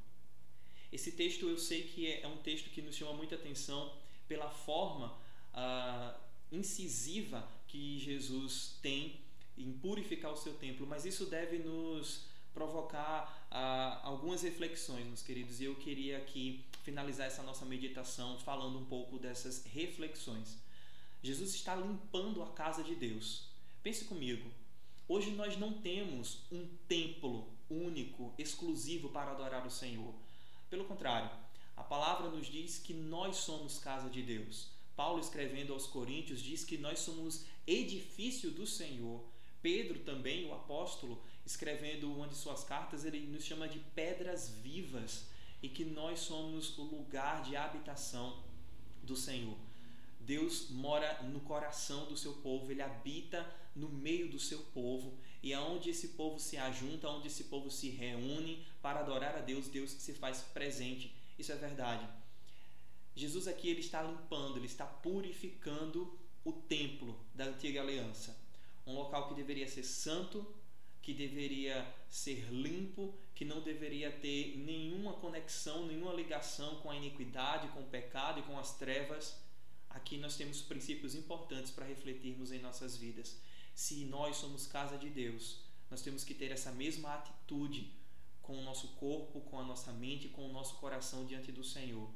Esse 0.91 1.13
texto 1.13 1.49
eu 1.49 1.57
sei 1.57 1.85
que 1.85 2.07
é, 2.07 2.23
é 2.23 2.29
um 2.29 2.39
texto 2.39 2.69
que 2.71 2.83
nos 2.83 2.97
chama 2.97 3.15
muita 3.15 3.37
atenção 3.37 3.97
pela 4.29 4.51
forma 4.51 5.17
ah, 5.55 6.19
incisiva 6.51 7.49
que 7.67 7.99
Jesus 7.99 8.79
tem 8.83 9.21
em 9.57 9.73
purificar 9.73 10.33
o 10.33 10.37
seu 10.37 10.55
templo, 10.55 10.87
mas 10.87 11.05
isso 11.05 11.27
deve 11.27 11.59
nos 11.59 12.27
provocar 12.53 13.42
algumas 14.03 14.43
reflexões, 14.43 15.07
meus 15.07 15.23
queridos, 15.23 15.61
e 15.61 15.65
eu 15.65 15.75
queria 15.75 16.19
aqui 16.19 16.65
finalizar 16.83 17.27
essa 17.27 17.43
nossa 17.43 17.65
meditação 17.65 18.39
falando 18.39 18.79
um 18.79 18.85
pouco 18.85 19.19
dessas 19.19 19.65
reflexões. 19.67 20.57
Jesus 21.23 21.55
está 21.55 21.77
limpando 21.77 22.43
a 22.43 22.51
casa 22.53 22.83
de 22.83 22.95
Deus. 22.95 23.49
Pense 23.83 24.07
comigo. 24.07 24.51
Hoje 25.07 25.31
nós 25.33 25.57
não 25.57 25.73
temos 25.73 26.39
um 26.51 26.67
templo 26.89 27.49
único, 27.69 28.33
exclusivo 28.39 29.11
para 29.11 29.33
adorar 29.33 29.67
o 29.67 29.71
Senhor. 29.71 30.15
Pelo 30.71 30.85
contrário, 30.85 31.31
a 31.77 31.83
palavra 31.83 32.31
nos 32.31 32.47
diz 32.47 32.79
que 32.79 32.95
nós 32.95 33.37
somos 33.37 33.79
casa 33.79 34.09
de 34.09 34.23
Deus. 34.23 34.69
Paulo, 34.97 35.21
escrevendo 35.21 35.73
aos 35.73 35.87
Coríntios, 35.87 36.41
diz 36.41 36.65
que 36.65 36.79
nós 36.79 37.01
somos 37.01 37.45
edifício 37.67 38.51
do 38.51 38.67
Senhor. 38.67 39.23
Pedro, 39.61 40.01
também, 40.01 40.47
o 40.47 40.55
apóstolo, 40.55 41.23
escrevendo 41.53 42.13
uma 42.13 42.27
de 42.27 42.35
suas 42.35 42.65
cartas, 42.65 43.05
ele 43.05 43.21
nos 43.27 43.45
chama 43.45 43.69
de 43.69 43.79
pedras 43.79 44.49
vivas 44.63 45.27
e 45.63 45.69
que 45.69 45.85
nós 45.85 46.21
somos 46.21 46.77
o 46.77 46.83
lugar 46.83 47.43
de 47.43 47.55
habitação 47.57 48.43
do 49.03 49.15
Senhor. 49.15 49.57
Deus 50.21 50.71
mora 50.71 51.23
no 51.23 51.41
coração 51.41 52.07
do 52.07 52.17
seu 52.17 52.35
povo, 52.35 52.71
ele 52.71 52.83
habita 52.83 53.49
no 53.75 53.89
meio 53.89 54.31
do 54.31 54.39
seu 54.39 54.61
povo, 54.75 55.19
e 55.43 55.53
aonde 55.53 55.91
esse 55.91 56.09
povo 56.09 56.39
se 56.39 56.57
ajunta, 56.57 57.09
onde 57.09 57.27
esse 57.27 57.45
povo 57.45 57.71
se 57.71 57.89
reúne 57.91 58.65
para 58.81 59.01
adorar 59.01 59.37
a 59.37 59.41
Deus, 59.41 59.69
Deus 59.69 59.91
se 59.91 60.13
faz 60.13 60.41
presente. 60.41 61.15
Isso 61.39 61.51
é 61.51 61.57
verdade. 61.57 62.07
Jesus 63.15 63.49
aqui 63.49 63.69
ele 63.69 63.81
está 63.81 64.03
limpando, 64.03 64.59
ele 64.59 64.67
está 64.67 64.87
purificando 64.87 66.17
o 66.45 66.53
templo 66.53 67.19
da 67.35 67.45
antiga 67.45 67.81
aliança. 67.81 68.37
Um 68.87 68.95
local 68.95 69.29
que 69.29 69.35
deveria 69.35 69.69
ser 69.69 69.85
santo, 69.85 70.47
que 71.03 71.13
deveria 71.13 71.85
ser 72.09 72.49
limpo, 72.51 73.13
que 73.35 73.45
não 73.45 73.61
deveria 73.61 74.11
ter 74.11 74.57
nenhuma 74.57 75.15
conexão, 75.15 75.85
nenhuma 75.85 76.13
ligação 76.15 76.77
com 76.77 76.91
a 76.91 76.97
iniquidade, 76.97 77.69
com 77.69 77.81
o 77.81 77.89
pecado 77.89 78.39
e 78.39 78.43
com 78.45 78.57
as 78.59 78.79
trevas. 78.79 79.37
Aqui 79.91 80.17
nós 80.17 80.37
temos 80.37 80.63
princípios 80.63 81.17
importantes 81.17 81.73
para 81.73 81.85
refletirmos 81.85 82.53
em 82.53 82.61
nossas 82.61 82.97
vidas. 82.97 83.37
Se 83.75 84.05
nós 84.05 84.37
somos 84.37 84.67
casa 84.67 84.97
de 84.97 85.11
Deus, 85.11 85.59
nós 85.91 86.03
temos 86.03 86.23
que 86.23 86.35
ter 86.35 86.53
essa 86.53 86.71
mesma 86.71 87.15
atitude 87.15 87.93
com 88.41 88.57
o 88.57 88.63
nosso 88.63 88.89
corpo, 88.95 89.41
com 89.41 89.59
a 89.59 89.65
nossa 89.65 89.93
mente, 89.93 90.29
com 90.29 90.49
o 90.49 90.53
nosso 90.53 90.77
coração 90.77 91.27
diante 91.27 91.51
do 91.51 91.65
Senhor. 91.65 92.09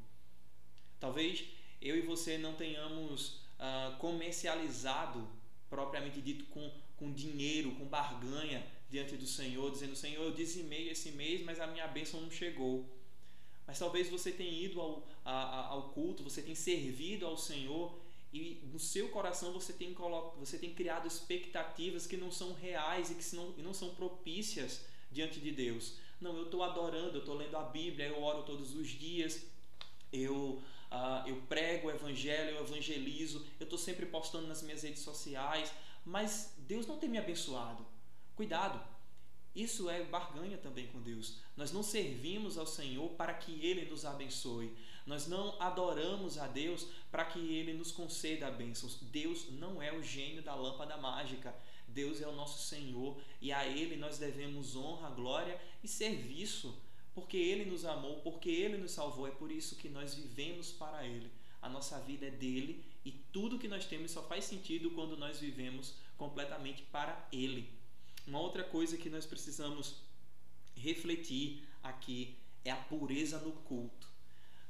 Talvez 1.01 1.44
eu 1.81 1.96
e 1.96 2.03
você 2.03 2.38
não 2.38 2.55
tenhamos 2.55 3.40
uh, 3.59 3.96
comercializado, 3.99 5.29
propriamente 5.68 6.22
dito, 6.22 6.44
com, 6.46 6.72
com 6.96 7.12
dinheiro, 7.12 7.75
com 7.75 7.85
barganha 7.85 8.64
diante 8.88 9.16
do 9.16 9.27
Senhor, 9.27 9.70
dizendo: 9.70 9.96
Senhor, 9.96 10.22
eu 10.22 10.33
dizimei 10.33 10.90
esse 10.90 11.11
mês, 11.12 11.42
mas 11.42 11.61
a 11.61 11.66
minha 11.66 11.87
bênção 11.87 12.20
não 12.20 12.31
chegou. 12.31 12.88
Mas 13.66 13.79
talvez 13.79 14.09
você 14.09 14.31
tenha 14.31 14.51
ido 14.51 14.81
ao, 14.81 15.07
a, 15.25 15.66
ao 15.68 15.90
culto, 15.90 16.22
você 16.22 16.40
tenha 16.40 16.55
servido 16.55 17.27
ao 17.27 17.37
Senhor 17.37 17.99
e 18.33 18.61
no 18.72 18.79
seu 18.79 19.09
coração 19.09 19.53
você 19.53 19.72
tem, 19.72 19.94
você 20.38 20.59
tem 20.59 20.72
criado 20.72 21.09
expectativas 21.09 22.07
que 22.07 22.16
não 22.16 22.31
são 22.31 22.53
reais 22.53 23.11
e 23.11 23.14
que 23.14 23.35
não, 23.35 23.51
não 23.53 23.75
são 23.75 23.94
propícias 23.94 24.85
diante 25.11 25.40
de 25.40 25.51
Deus. 25.51 25.94
Não, 26.20 26.37
eu 26.37 26.44
estou 26.44 26.62
adorando, 26.62 27.16
eu 27.16 27.20
estou 27.20 27.35
lendo 27.35 27.57
a 27.57 27.62
Bíblia, 27.62 28.07
eu 28.07 28.22
oro 28.22 28.42
todos 28.42 28.75
os 28.75 28.88
dias, 28.88 29.46
eu, 30.12 30.62
uh, 30.90 31.27
eu 31.27 31.37
prego 31.49 31.88
o 31.88 31.90
Evangelho, 31.90 32.57
eu 32.57 32.62
evangelizo, 32.62 33.44
eu 33.61 33.64
estou 33.64 33.79
sempre 33.79 34.07
postando 34.07 34.46
nas 34.46 34.62
minhas 34.62 34.83
redes 34.83 35.03
sociais, 35.03 35.72
mas 36.05 36.55
Deus 36.59 36.87
não 36.87 36.99
tem 36.99 37.09
me 37.09 37.18
abençoado. 37.18 37.87
Cuidado, 38.37 38.79
isso 39.55 39.88
é 39.88 40.05
barganha 40.05 40.59
também 40.59 40.87
com 40.88 41.01
Deus. 41.01 41.38
Nós 41.57 41.72
não 41.72 41.83
servimos 41.83 42.59
ao 42.59 42.66
Senhor 42.66 43.09
para 43.12 43.33
que 43.33 43.64
Ele 43.64 43.88
nos 43.88 44.05
abençoe. 44.05 44.77
Nós 45.07 45.27
não 45.27 45.59
adoramos 45.59 46.37
a 46.37 46.46
Deus 46.46 46.87
para 47.11 47.25
que 47.25 47.38
Ele 47.38 47.72
nos 47.72 47.90
conceda 47.90 48.51
bênçãos. 48.51 48.99
Deus 49.01 49.51
não 49.53 49.81
é 49.81 49.90
o 49.90 50.03
gênio 50.03 50.42
da 50.42 50.55
lâmpada 50.55 50.99
mágica. 50.99 51.55
Deus 51.88 52.20
é 52.20 52.29
o 52.29 52.37
nosso 52.37 52.68
Senhor 52.68 53.18
e 53.40 53.51
a 53.51 53.66
Ele 53.66 53.96
nós 53.96 54.18
devemos 54.18 54.77
honra, 54.77 55.09
glória 55.09 55.59
e 55.83 55.88
serviço, 55.88 56.79
porque 57.14 57.38
Ele 57.38 57.64
nos 57.64 57.87
amou, 57.87 58.20
porque 58.20 58.51
Ele 58.51 58.77
nos 58.77 58.90
salvou. 58.90 59.27
É 59.27 59.31
por 59.31 59.51
isso 59.51 59.77
que 59.77 59.88
nós 59.88 60.14
vivemos 60.14 60.70
para 60.70 61.07
Ele. 61.07 61.31
A 61.62 61.70
nossa 61.70 61.99
vida 62.01 62.27
é 62.27 62.31
dele 62.31 62.85
e 63.03 63.12
tudo 63.33 63.59
que 63.59 63.66
nós 63.66 63.87
temos 63.87 64.11
só 64.11 64.22
faz 64.22 64.44
sentido 64.44 64.90
quando 64.90 65.16
nós 65.16 65.40
vivemos 65.40 65.94
completamente 66.18 66.83
para 66.83 67.27
Ele. 67.33 67.75
Uma 68.26 68.40
outra 68.40 68.64
coisa 68.64 68.96
que 68.96 69.08
nós 69.08 69.24
precisamos 69.24 70.02
refletir 70.74 71.62
aqui 71.82 72.36
é 72.64 72.70
a 72.70 72.76
pureza 72.76 73.38
no 73.38 73.52
culto. 73.52 74.08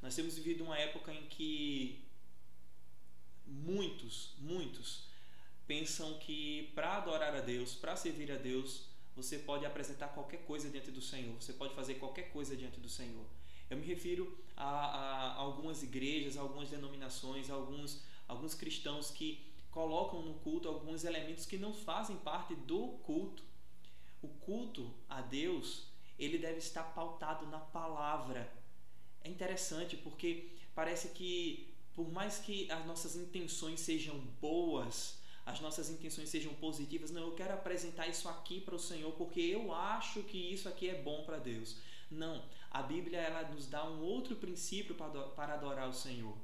Nós 0.03 0.15
temos 0.15 0.37
vivido 0.37 0.65
uma 0.65 0.79
época 0.79 1.13
em 1.13 1.27
que 1.27 2.05
muitos, 3.47 4.35
muitos 4.39 5.07
pensam 5.67 6.19
que 6.19 6.71
para 6.75 6.99
adorar 6.99 7.35
a 7.35 7.41
Deus, 7.41 7.75
para 7.75 7.97
servir 7.97 8.31
a 8.31 8.37
Deus, 8.37 8.83
você 9.17 9.39
pode 9.39 9.65
apresentar 9.65 10.09
qualquer 10.09 10.45
coisa 10.45 10.69
diante 10.69 10.91
do 10.91 11.01
Senhor, 11.01 11.35
você 11.41 11.53
pode 11.53 11.75
fazer 11.75 11.95
qualquer 11.95 12.31
coisa 12.31 12.55
diante 12.55 12.79
do 12.79 12.89
Senhor. 12.89 13.25
Eu 13.69 13.79
me 13.79 13.85
refiro 13.85 14.39
a, 14.57 14.65
a 14.67 15.35
algumas 15.35 15.83
igrejas, 15.83 16.37
a 16.37 16.43
algumas 16.43 16.69
denominações, 16.69 17.51
alguns, 17.51 18.03
alguns 18.29 18.55
cristãos 18.55 19.11
que 19.11 19.45
colocam 19.71 20.23
no 20.23 20.35
culto 20.35 20.69
alguns 20.69 21.05
elementos 21.05 21.45
que 21.45 21.59
não 21.59 21.75
fazem 21.75 22.17
parte 22.17 22.55
do 22.55 22.89
culto. 23.03 23.43
O 24.27 24.29
culto 24.41 24.93
a 25.09 25.21
Deus, 25.21 25.87
ele 26.19 26.37
deve 26.37 26.59
estar 26.59 26.83
pautado 26.83 27.47
na 27.47 27.61
palavra. 27.61 28.53
É 29.23 29.29
interessante 29.29 29.97
porque 29.97 30.51
parece 30.75 31.11
que, 31.11 31.73
por 31.95 32.11
mais 32.11 32.39
que 32.39 32.69
as 32.73 32.85
nossas 32.85 33.15
intenções 33.15 33.79
sejam 33.79 34.19
boas, 34.41 35.21
as 35.45 35.61
nossas 35.61 35.89
intenções 35.89 36.29
sejam 36.29 36.53
positivas, 36.55 37.13
não, 37.13 37.23
eu 37.23 37.35
quero 37.37 37.55
apresentar 37.55 38.09
isso 38.09 38.29
aqui 38.29 38.61
para 38.61 38.75
o 38.75 38.81
Senhor 38.81 39.13
porque 39.13 39.41
eu 39.41 39.73
acho 39.73 40.25
que 40.25 40.39
isso 40.39 40.69
aqui 40.69 40.89
é 40.91 41.01
bom 41.01 41.23
para 41.23 41.39
Deus. 41.39 41.77
Não, 42.11 42.43
a 42.69 42.83
Bíblia 42.83 43.21
ela 43.21 43.49
nos 43.49 43.69
dá 43.69 43.89
um 43.89 44.03
outro 44.03 44.35
princípio 44.35 44.97
para 45.37 45.55
adorar 45.55 45.89
o 45.89 45.93
Senhor. 45.93 46.37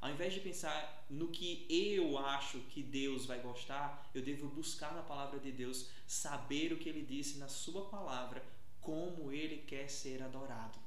Ao 0.00 0.10
invés 0.10 0.32
de 0.32 0.40
pensar 0.40 1.06
no 1.10 1.28
que 1.28 1.66
eu 1.68 2.16
acho 2.18 2.58
que 2.70 2.82
Deus 2.82 3.26
vai 3.26 3.38
gostar, 3.40 4.10
eu 4.14 4.22
devo 4.22 4.48
buscar 4.48 4.94
na 4.94 5.02
palavra 5.02 5.38
de 5.38 5.52
Deus, 5.52 5.88
saber 6.06 6.72
o 6.72 6.78
que 6.78 6.88
ele 6.88 7.02
disse 7.02 7.38
na 7.38 7.48
sua 7.48 7.84
palavra, 7.86 8.42
como 8.80 9.30
ele 9.30 9.58
quer 9.58 9.88
ser 9.90 10.22
adorado. 10.22 10.78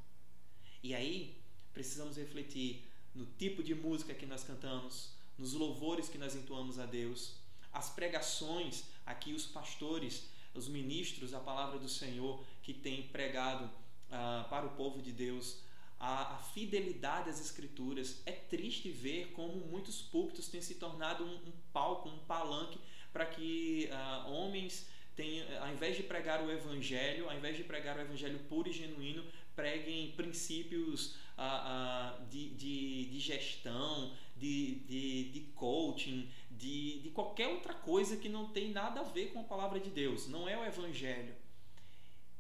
E 0.82 0.96
aí, 0.96 1.38
precisamos 1.74 2.18
refletir 2.18 2.90
no 3.14 3.26
tipo 3.26 3.62
de 3.62 3.76
música 3.76 4.16
que 4.16 4.26
nós 4.26 4.44
cantamos, 4.44 5.12
nos 5.38 5.54
louvores 5.54 6.10
que 6.10 6.18
nós 6.18 6.36
entoamos 6.36 6.80
a 6.80 6.86
Deus, 6.86 7.36
as 7.72 7.92
pregações, 7.92 8.86
aqui 9.06 9.34
os 9.34 9.46
pastores, 9.46 10.28
os 10.56 10.68
ministros, 10.68 11.34
a 11.34 11.40
palavra 11.40 11.78
do 11.78 11.90
Senhor 11.90 12.44
que 12.62 12.74
têm 12.74 13.08
pregado 13.08 13.70
ah, 14.12 14.46
para 14.50 14.66
o 14.66 14.72
povo 14.72 15.02
de 15.02 15.12
Deus, 15.12 15.58
a, 16.04 16.34
a, 16.34 16.38
fidelidade 16.38 17.30
às 17.30 17.40
Escrituras. 17.40 18.22
É 18.26 18.34
triste 18.34 18.90
ver 18.90 19.32
como 19.32 19.56
muitos 19.56 20.02
púlpitos 20.02 20.50
têm 20.50 20.62
se 20.62 20.76
tornado 20.76 21.24
um, 21.24 21.36
um 21.48 21.54
palco, 21.72 22.10
um 22.10 22.20
palanque 22.20 22.78
para 23.14 23.26
que 23.26 23.88
ah, 23.90 24.26
homens 24.28 24.90
tem, 25.16 25.42
ao 25.60 25.72
invés 25.72 25.96
de 25.96 26.04
pregar 26.04 26.44
o 26.44 26.52
evangelho, 26.52 27.30
ao 27.30 27.38
invés 27.38 27.56
de 27.56 27.64
pregar 27.64 27.98
o 27.98 28.02
evangelho 28.02 28.40
puro 28.50 28.68
e 28.68 28.74
genuíno, 28.74 29.24
preguem 29.56 30.12
princípios 30.12 31.16
ah, 31.38 32.18
ah, 32.18 32.26
de, 32.26 32.50
de, 32.50 33.06
de, 33.06 33.20
gestão, 33.20 34.14
de, 34.36 34.76
de, 34.80 35.32
de 35.32 35.40
coaching, 35.56 36.30
de, 36.52 37.00
de 37.00 37.10
qualquer 37.12 37.48
outra 37.48 37.74
coisa 37.74 38.18
que 38.18 38.28
não 38.28 38.50
tem 38.50 38.72
nada 38.72 39.00
a 39.00 39.04
ver 39.04 39.32
com 39.32 39.40
a 39.40 39.44
palavra 39.44 39.80
de 39.80 39.90
Deus, 39.90 40.28
não 40.28 40.50
é 40.50 40.58
o 40.58 40.66
evangelho. 40.66 41.34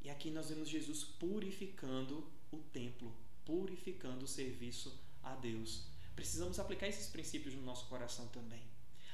E 0.02 0.10
aqui 0.10 0.30
nós 0.30 0.49
vemos 0.49 0.67
Jesus 0.67 1.04
purificando 1.06 2.28
o 2.52 2.58
templo, 2.58 3.15
purificando 3.45 4.25
o 4.25 4.27
serviço 4.27 4.97
a 5.21 5.36
Deus. 5.36 5.86
Precisamos 6.15 6.60
aplicar 6.60 6.88
esses 6.88 7.08
princípios 7.08 7.56
no 7.56 7.62
nosso 7.63 7.88
coração 7.88 8.27
também. 8.27 8.62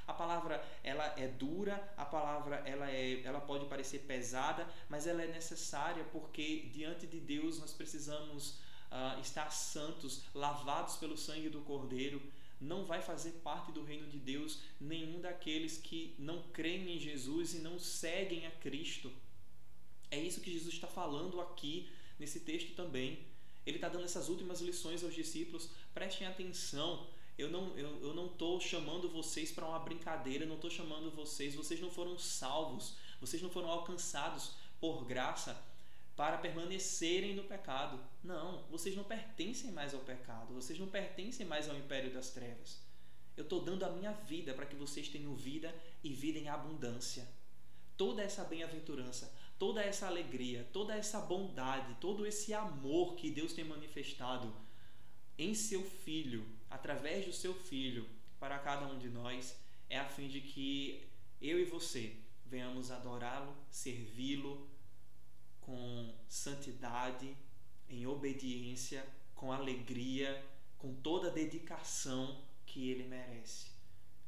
A 0.09 0.13
palavra 0.13 0.63
ela 0.83 1.05
é 1.17 1.27
dura, 1.27 1.93
a 1.95 2.03
palavra 2.03 2.55
ela 2.65 2.89
é, 2.89 3.21
ela 3.21 3.39
pode 3.39 3.65
parecer 3.67 3.99
pesada, 3.99 4.67
mas 4.89 5.05
ela 5.05 5.21
é 5.21 5.27
necessária 5.27 6.03
porque 6.05 6.67
diante 6.73 7.05
de 7.05 7.19
Deus 7.19 7.59
nós 7.59 7.71
precisamos 7.71 8.57
uh, 8.91 9.21
estar 9.21 9.51
santos, 9.51 10.23
lavados 10.33 10.95
pelo 10.95 11.15
sangue 11.15 11.47
do 11.47 11.61
Cordeiro. 11.61 12.19
Não 12.59 12.85
vai 12.85 13.01
fazer 13.03 13.33
parte 13.43 13.71
do 13.71 13.83
reino 13.83 14.07
de 14.07 14.17
Deus 14.17 14.61
nenhum 14.81 15.21
daqueles 15.21 15.77
que 15.77 16.15
não 16.17 16.41
creem 16.51 16.95
em 16.95 16.99
Jesus 16.99 17.53
e 17.53 17.59
não 17.59 17.77
seguem 17.77 18.47
a 18.47 18.51
Cristo. 18.51 19.13
É 20.09 20.19
isso 20.19 20.41
que 20.41 20.51
Jesus 20.51 20.73
está 20.73 20.87
falando 20.87 21.39
aqui 21.39 21.87
nesse 22.17 22.39
texto 22.39 22.73
também. 22.75 23.28
Ele 23.69 23.77
está 23.77 23.87
dando 23.87 24.05
essas 24.05 24.27
últimas 24.27 24.59
lições 24.61 25.03
aos 25.03 25.13
discípulos. 25.13 25.69
Prestem 25.93 26.27
atenção 26.27 27.07
eu 27.39 27.49
não 27.49 27.75
eu, 27.77 28.01
eu 28.01 28.13
não 28.13 28.25
estou 28.25 28.59
chamando 28.59 29.09
vocês 29.09 29.49
para 29.49 29.65
uma 29.65 29.79
brincadeira, 29.79 30.45
não 30.45 30.55
estou 30.55 30.69
chamando 30.69 31.09
vocês, 31.09 31.55
vocês 31.55 31.79
não 31.79 31.89
foram 31.89 32.19
salvos, 32.19 32.97
vocês 33.21 33.41
não 33.41 33.49
foram 33.49 33.69
alcançados 33.69 34.55
por 34.77 35.05
graça 35.05 35.57
para 36.17 36.37
permanecerem 36.37 37.33
no 37.33 37.45
pecado. 37.45 37.97
Não, 38.21 38.63
vocês 38.69 38.93
não 38.93 39.05
pertencem 39.05 39.71
mais 39.71 39.93
ao 39.93 40.01
pecado, 40.01 40.53
vocês 40.53 40.77
não 40.77 40.89
pertencem 40.89 41.45
mais 41.45 41.69
ao 41.69 41.77
império 41.77 42.13
das 42.13 42.31
trevas. 42.31 42.81
Eu 43.37 43.43
estou 43.43 43.61
dando 43.61 43.85
a 43.85 43.89
minha 43.89 44.11
vida 44.11 44.53
para 44.53 44.65
que 44.65 44.75
vocês 44.75 45.07
tenham 45.07 45.33
vida 45.33 45.73
e 46.03 46.13
vida 46.13 46.37
em 46.37 46.49
abundância. 46.49 47.25
Toda 47.95 48.21
essa 48.21 48.43
bem-aventurança, 48.43 49.33
toda 49.59 49.83
essa 49.83 50.07
alegria, 50.07 50.67
toda 50.71 50.95
essa 50.95 51.19
bondade, 51.19 51.97
todo 51.99 52.25
esse 52.25 52.53
amor 52.53 53.15
que 53.15 53.29
Deus 53.29 53.53
tem 53.53 53.65
manifestado 53.65 54.55
em 55.37 55.53
seu 55.53 55.83
Filho, 55.83 56.45
através 56.69 57.25
do 57.25 57.33
seu 57.33 57.53
Filho, 57.53 58.07
para 58.39 58.57
cada 58.57 58.87
um 58.87 58.97
de 58.97 59.09
nós, 59.09 59.55
é 59.89 59.99
a 59.99 60.07
fim 60.07 60.29
de 60.29 60.39
que 60.39 61.07
eu 61.41 61.59
e 61.59 61.65
você 61.65 62.15
venhamos 62.45 62.89
adorá-lo, 62.89 63.55
servi-lo 63.69 64.67
com 65.61 66.13
santidade, 66.27 67.35
em 67.89 68.07
obediência, 68.07 69.05
com 69.35 69.51
alegria, 69.51 70.43
com 70.77 70.93
toda 70.95 71.27
a 71.27 71.31
dedicação 71.31 72.41
que 72.65 72.89
ele 72.89 73.03
merece. 73.03 73.67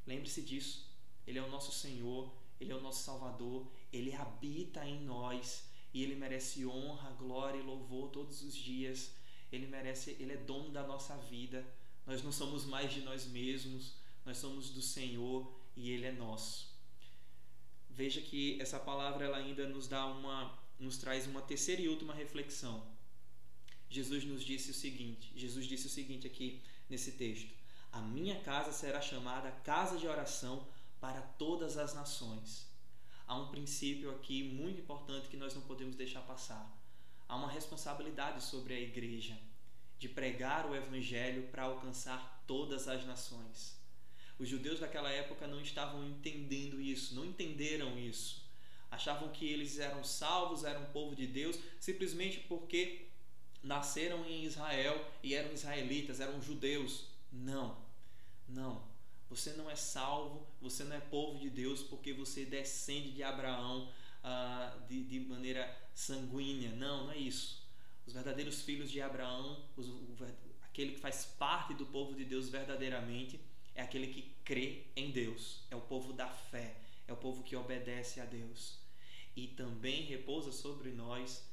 Lembre-se 0.06 0.42
disso. 0.42 0.90
Ele 1.26 1.40
é 1.40 1.44
o 1.44 1.50
nosso 1.50 1.72
Senhor, 1.72 2.32
ele 2.62 2.72
é 2.72 2.76
o 2.76 2.82
nosso 2.82 3.04
Salvador, 3.04 3.68
ele 3.92 4.14
habita 4.14 4.86
em 4.88 5.02
nós 5.02 5.70
e 5.94 6.02
ele 6.04 6.16
merece 6.16 6.66
honra, 6.66 7.12
glória 7.12 7.60
e 7.60 7.64
louvor 7.64 8.10
todos 8.10 8.42
os 8.42 8.56
dias 8.56 9.14
ele 9.52 9.68
merece, 9.68 10.16
ele 10.20 10.34
é 10.34 10.38
dono 10.38 10.70
da 10.70 10.84
nossa 10.84 11.18
vida. 11.18 11.66
Nós 12.06 12.24
não 12.24 12.32
somos 12.32 12.66
mais 12.66 12.94
de 12.94 13.02
nós 13.02 13.28
mesmos, 13.28 13.96
nós 14.26 14.38
somos 14.38 14.70
do 14.70 14.82
Senhor 14.82 15.54
e 15.76 15.92
ele 15.92 16.06
é 16.06 16.12
nosso. 16.12 16.72
Veja 17.90 18.22
que 18.22 18.60
essa 18.62 18.80
palavra 18.80 19.26
ela 19.26 19.38
ainda 19.38 19.68
nos 19.68 19.88
dá 19.88 20.06
uma 20.06 20.60
nos 20.80 20.98
traz 20.98 21.28
uma 21.28 21.44
terceira 21.44 21.80
e 21.80 21.88
última 21.88 22.12
reflexão. 22.12 22.84
Jesus 23.88 24.24
nos 24.24 24.44
disse 24.44 24.72
o 24.72 24.74
seguinte, 24.74 25.32
Jesus 25.36 25.68
disse 25.68 25.86
o 25.86 25.90
seguinte 25.90 26.26
aqui 26.26 26.60
nesse 26.90 27.12
texto: 27.12 27.54
A 27.92 28.02
minha 28.02 28.40
casa 28.40 28.72
será 28.72 29.02
chamada 29.02 29.52
casa 29.52 30.00
de 30.00 30.08
oração 30.08 30.66
para 31.02 31.22
todas 31.22 31.78
as 31.78 31.94
nações. 31.94 32.72
Há 33.28 33.36
um 33.36 33.50
princípio 33.50 34.12
aqui 34.12 34.44
muito 34.44 34.80
importante 34.80 35.28
que 35.28 35.36
nós 35.36 35.54
não 35.54 35.62
podemos 35.64 35.98
deixar 35.98 36.22
passar 36.22 36.82
há 37.32 37.36
uma 37.38 37.50
responsabilidade 37.50 38.44
sobre 38.44 38.74
a 38.74 38.80
igreja 38.80 39.40
de 39.98 40.10
pregar 40.10 40.70
o 40.70 40.76
evangelho 40.76 41.48
para 41.48 41.64
alcançar 41.64 42.44
todas 42.46 42.90
as 42.90 43.06
nações. 43.06 43.80
Os 44.38 44.50
judeus 44.50 44.82
daquela 44.82 45.10
época 45.10 45.48
não 45.48 45.62
estavam 45.62 46.04
entendendo 46.04 46.82
isso, 46.82 47.16
não 47.16 47.24
entenderam 47.24 47.98
isso. 47.98 48.44
Achavam 48.90 49.30
que 49.30 49.46
eles 49.46 49.80
eram 49.80 50.04
salvos, 50.04 50.66
eram 50.66 50.92
povo 50.92 51.16
de 51.16 51.26
Deus, 51.26 51.58
simplesmente 51.80 52.42
porque 52.42 53.08
nasceram 53.64 54.26
em 54.26 54.44
Israel 54.44 55.10
e 55.24 55.34
eram 55.34 55.54
israelitas, 55.54 56.20
eram 56.20 56.42
judeus. 56.42 57.06
Não, 57.32 57.78
não. 58.46 58.91
Você 59.32 59.54
não 59.54 59.72
é 59.72 59.78
salvo, 59.78 60.46
você 60.60 60.84
não 60.84 60.94
é 60.94 61.00
povo 61.00 61.40
de 61.40 61.50
Deus 61.50 61.82
porque 61.82 62.12
você 62.12 62.44
descende 62.44 63.12
de 63.12 63.24
Abraão, 63.24 63.90
ah, 64.22 64.78
de, 64.90 65.06
de 65.06 65.22
maneira 65.22 65.74
sanguínea. 65.94 66.72
Não, 66.72 67.06
não 67.06 67.12
é 67.14 67.18
isso. 67.18 67.66
Os 68.06 68.12
verdadeiros 68.12 68.62
filhos 68.62 68.92
de 68.92 69.02
Abraão, 69.02 69.64
os, 69.78 69.88
o, 69.88 70.18
aquele 70.64 70.92
que 70.92 71.00
faz 71.00 71.24
parte 71.40 71.74
do 71.74 71.86
povo 71.86 72.14
de 72.14 72.26
Deus 72.26 72.50
verdadeiramente, 72.50 73.40
é 73.74 73.82
aquele 73.82 74.08
que 74.08 74.36
crê 74.44 74.88
em 74.98 75.12
Deus, 75.12 75.62
é 75.72 75.78
o 75.78 75.82
povo 75.82 76.12
da 76.12 76.28
fé, 76.28 76.76
é 77.08 77.14
o 77.14 77.18
povo 77.18 77.42
que 77.42 77.56
obedece 77.56 78.20
a 78.20 78.26
Deus. 78.26 78.80
E 79.34 79.48
também 79.48 80.04
repousa 80.04 80.52
sobre 80.52 80.92
nós 80.92 81.50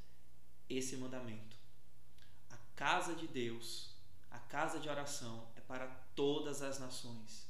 esse 0.69 0.97
mandamento. 0.97 1.57
A 2.51 2.57
casa 2.75 3.15
de 3.15 3.29
Deus, 3.29 3.91
a 4.33 4.39
casa 4.41 4.81
de 4.81 4.89
oração, 4.89 5.47
é 5.55 5.61
para 5.61 5.87
todas 6.17 6.61
as 6.61 6.81
nações. 6.81 7.48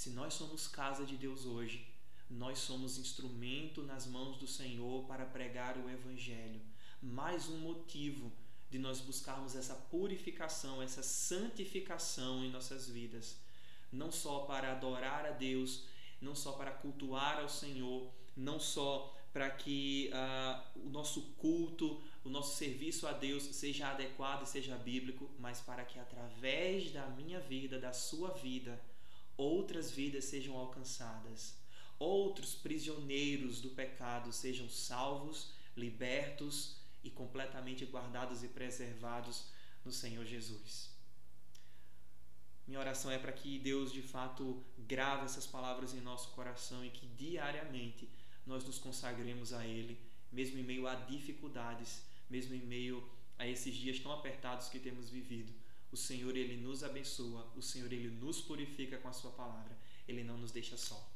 Se 0.00 0.08
nós 0.08 0.32
somos 0.32 0.66
casa 0.66 1.04
de 1.04 1.14
Deus 1.14 1.44
hoje, 1.44 1.86
nós 2.30 2.58
somos 2.60 2.96
instrumento 2.96 3.82
nas 3.82 4.06
mãos 4.06 4.38
do 4.38 4.46
Senhor 4.46 5.04
para 5.04 5.26
pregar 5.26 5.76
o 5.76 5.90
Evangelho. 5.90 6.62
Mais 7.02 7.50
um 7.50 7.58
motivo 7.58 8.32
de 8.70 8.78
nós 8.78 8.98
buscarmos 9.02 9.54
essa 9.54 9.74
purificação, 9.74 10.80
essa 10.80 11.02
santificação 11.02 12.42
em 12.42 12.50
nossas 12.50 12.88
vidas. 12.88 13.36
Não 13.92 14.10
só 14.10 14.46
para 14.46 14.72
adorar 14.72 15.26
a 15.26 15.32
Deus, 15.32 15.84
não 16.18 16.34
só 16.34 16.52
para 16.52 16.70
cultuar 16.70 17.38
ao 17.38 17.48
Senhor, 17.50 18.10
não 18.34 18.58
só 18.58 19.14
para 19.34 19.50
que 19.50 20.10
uh, 20.14 20.80
o 20.86 20.88
nosso 20.88 21.20
culto, 21.32 22.02
o 22.24 22.30
nosso 22.30 22.56
serviço 22.56 23.06
a 23.06 23.12
Deus 23.12 23.42
seja 23.42 23.88
adequado 23.88 24.44
e 24.44 24.48
seja 24.48 24.78
bíblico, 24.78 25.30
mas 25.38 25.60
para 25.60 25.84
que 25.84 25.98
através 25.98 26.90
da 26.90 27.06
minha 27.08 27.38
vida, 27.38 27.78
da 27.78 27.92
sua 27.92 28.30
vida, 28.30 28.80
outras 29.40 29.90
vidas 29.90 30.24
sejam 30.24 30.56
alcançadas 30.56 31.60
outros 32.00 32.54
prisioneiros 32.54 33.60
do 33.60 33.68
pecado 33.68 34.32
sejam 34.32 34.68
salvos, 34.70 35.52
libertos 35.76 36.76
e 37.04 37.10
completamente 37.10 37.84
guardados 37.84 38.42
e 38.42 38.48
preservados 38.48 39.44
no 39.84 39.92
Senhor 39.92 40.24
Jesus. 40.24 40.90
Minha 42.66 42.80
oração 42.80 43.10
é 43.10 43.18
para 43.18 43.32
que 43.32 43.58
Deus 43.58 43.92
de 43.92 44.00
fato 44.00 44.64
grave 44.78 45.26
essas 45.26 45.46
palavras 45.46 45.92
em 45.92 46.00
nosso 46.00 46.30
coração 46.30 46.84
e 46.84 46.90
que 46.90 47.06
diariamente 47.06 48.08
nós 48.46 48.64
nos 48.64 48.78
consagremos 48.78 49.52
a 49.52 49.66
Ele, 49.66 49.98
mesmo 50.32 50.58
em 50.58 50.62
meio 50.62 50.86
a 50.86 50.94
dificuldades, 50.94 52.02
mesmo 52.30 52.54
em 52.54 52.60
meio 52.60 53.06
a 53.38 53.46
esses 53.46 53.74
dias 53.74 53.98
tão 53.98 54.12
apertados 54.12 54.68
que 54.68 54.78
temos 54.78 55.10
vivido. 55.10 55.52
O 55.92 55.96
Senhor, 55.96 56.36
Ele 56.36 56.56
nos 56.56 56.84
abençoa, 56.84 57.50
o 57.56 57.62
Senhor, 57.62 57.92
Ele 57.92 58.08
nos 58.08 58.40
purifica 58.40 58.98
com 58.98 59.08
a 59.08 59.12
Sua 59.12 59.30
palavra, 59.30 59.76
Ele 60.06 60.22
não 60.22 60.38
nos 60.38 60.52
deixa 60.52 60.76
só. 60.76 61.08